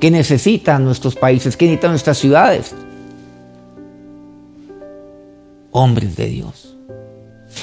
¿Qué 0.01 0.11
necesitan 0.11 0.85
nuestros 0.85 1.15
países? 1.15 1.57
¿Qué 1.57 1.67
necesitan 1.67 1.93
nuestras 1.93 2.19
ciudades? 2.19 2.75
Hombres 5.71 6.17
de 6.17 6.27
Dios. 6.27 6.75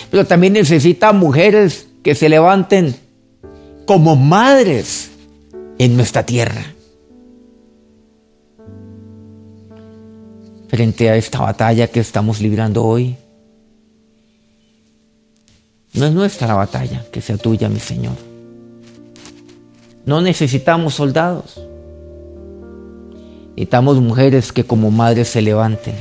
Pero 0.10 0.24
también 0.26 0.54
necesitan 0.54 1.18
mujeres 1.20 1.90
que 2.04 2.16
se 2.16 2.30
levanten 2.30 2.96
como 3.86 4.16
madres 4.16 5.12
en 5.78 5.98
nuestra 5.98 6.26
tierra. 6.26 6.64
Frente 10.76 11.10
a 11.10 11.16
esta 11.16 11.40
batalla 11.40 11.88
que 11.88 12.02
estamos 12.02 12.42
librando 12.42 12.84
hoy, 12.84 13.16
no 15.94 16.06
es 16.06 16.12
nuestra 16.12 16.50
la 16.50 16.56
batalla, 16.56 17.06
que 17.14 17.22
sea 17.22 17.38
tuya, 17.38 17.70
mi 17.70 17.80
Señor. 17.80 18.18
No 20.06 20.20
necesitamos 20.20 20.96
soldados. 20.96 21.62
Necesitamos 23.52 24.02
mujeres 24.02 24.52
que 24.52 24.66
como 24.66 24.92
madres 24.92 25.30
se 25.30 25.42
levanten. 25.42 25.96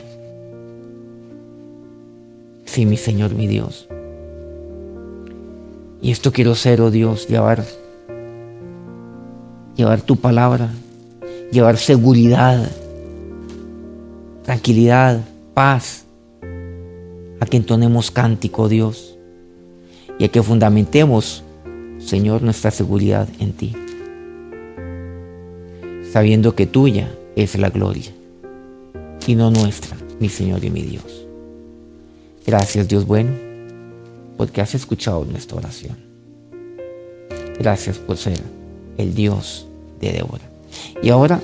Sí, 2.65 2.85
mi 2.85 2.97
Señor, 2.97 3.33
mi 3.33 3.47
Dios. 3.47 3.87
Y 6.03 6.11
esto 6.11 6.33
quiero 6.33 6.57
ser, 6.57 6.81
oh 6.81 6.91
Dios, 6.91 7.29
llevar, 7.29 7.65
llevar 9.77 10.03
tu 10.03 10.17
palabra, 10.17 10.69
llevar 11.53 11.77
seguridad, 11.77 12.69
tranquilidad, 14.45 15.21
paz, 15.55 16.05
a 17.41 17.47
que 17.47 17.57
entonemos 17.57 18.11
cántico, 18.11 18.69
Dios 18.69 19.17
y 20.19 20.25
a 20.25 20.29
que 20.29 20.43
fundamentemos, 20.43 21.43
Señor, 21.99 22.43
nuestra 22.43 22.71
seguridad 22.71 23.29
en 23.41 23.53
ti, 23.55 23.75
sabiendo 26.13 26.55
que 26.55 26.67
tuya 26.67 27.11
es 27.35 27.59
la 27.59 27.71
gloria 27.71 28.13
y 29.27 29.35
no 29.35 29.51
nuestra, 29.51 29.97
mi 30.21 30.29
Señor 30.29 30.63
y 30.65 30.71
mi 30.71 30.83
Dios. 30.83 31.27
Gracias, 32.47 32.87
Dios 32.87 33.07
bueno, 33.07 33.33
porque 34.37 34.61
has 34.61 34.75
escuchado 34.75 35.25
nuestra 35.25 35.57
oración. 35.57 35.97
Gracias 37.59 37.99
por 37.99 38.19
ser 38.19 38.41
el 38.99 39.15
Dios 39.15 39.67
de 40.01 40.13
Débora. 40.13 40.45
Y 41.03 41.09
ahora 41.09 41.41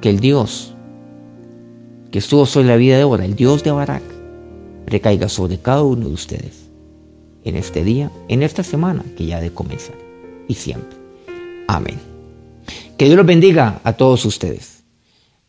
que 0.00 0.08
el 0.08 0.20
Dios 0.20 0.73
que 2.14 2.20
estuvo 2.20 2.46
sobre 2.46 2.68
la 2.68 2.76
vida 2.76 2.92
de 2.92 2.98
Débora, 2.98 3.24
el 3.24 3.34
Dios 3.34 3.64
de 3.64 3.72
Barak, 3.72 4.04
recaiga 4.86 5.28
sobre 5.28 5.58
cada 5.58 5.82
uno 5.82 6.06
de 6.06 6.14
ustedes 6.14 6.66
en 7.42 7.56
este 7.56 7.82
día, 7.82 8.08
en 8.28 8.44
esta 8.44 8.62
semana 8.62 9.04
que 9.16 9.26
ya 9.26 9.40
de 9.40 9.50
comenzar 9.50 9.96
y 10.46 10.54
siempre. 10.54 10.96
Amén. 11.66 11.98
Que 12.96 13.06
Dios 13.06 13.16
los 13.16 13.26
bendiga 13.26 13.80
a 13.82 13.94
todos 13.94 14.24
ustedes. 14.26 14.84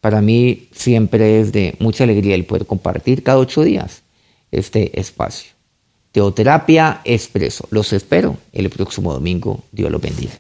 Para 0.01 0.22
mí 0.22 0.68
siempre 0.72 1.39
es 1.39 1.51
de 1.51 1.76
mucha 1.78 2.03
alegría 2.03 2.34
el 2.34 2.45
poder 2.45 2.66
compartir 2.66 3.22
cada 3.22 3.38
ocho 3.38 3.61
días 3.61 4.01
este 4.49 4.99
espacio. 4.99 5.51
Teoterapia 6.13 7.01
Expreso. 7.03 7.68
Los 7.70 7.93
espero 7.93 8.38
el 8.53 8.72
próximo 8.72 9.13
domingo. 9.13 9.63
Dios 9.72 9.91
los 9.91 10.01
bendiga. 10.01 10.34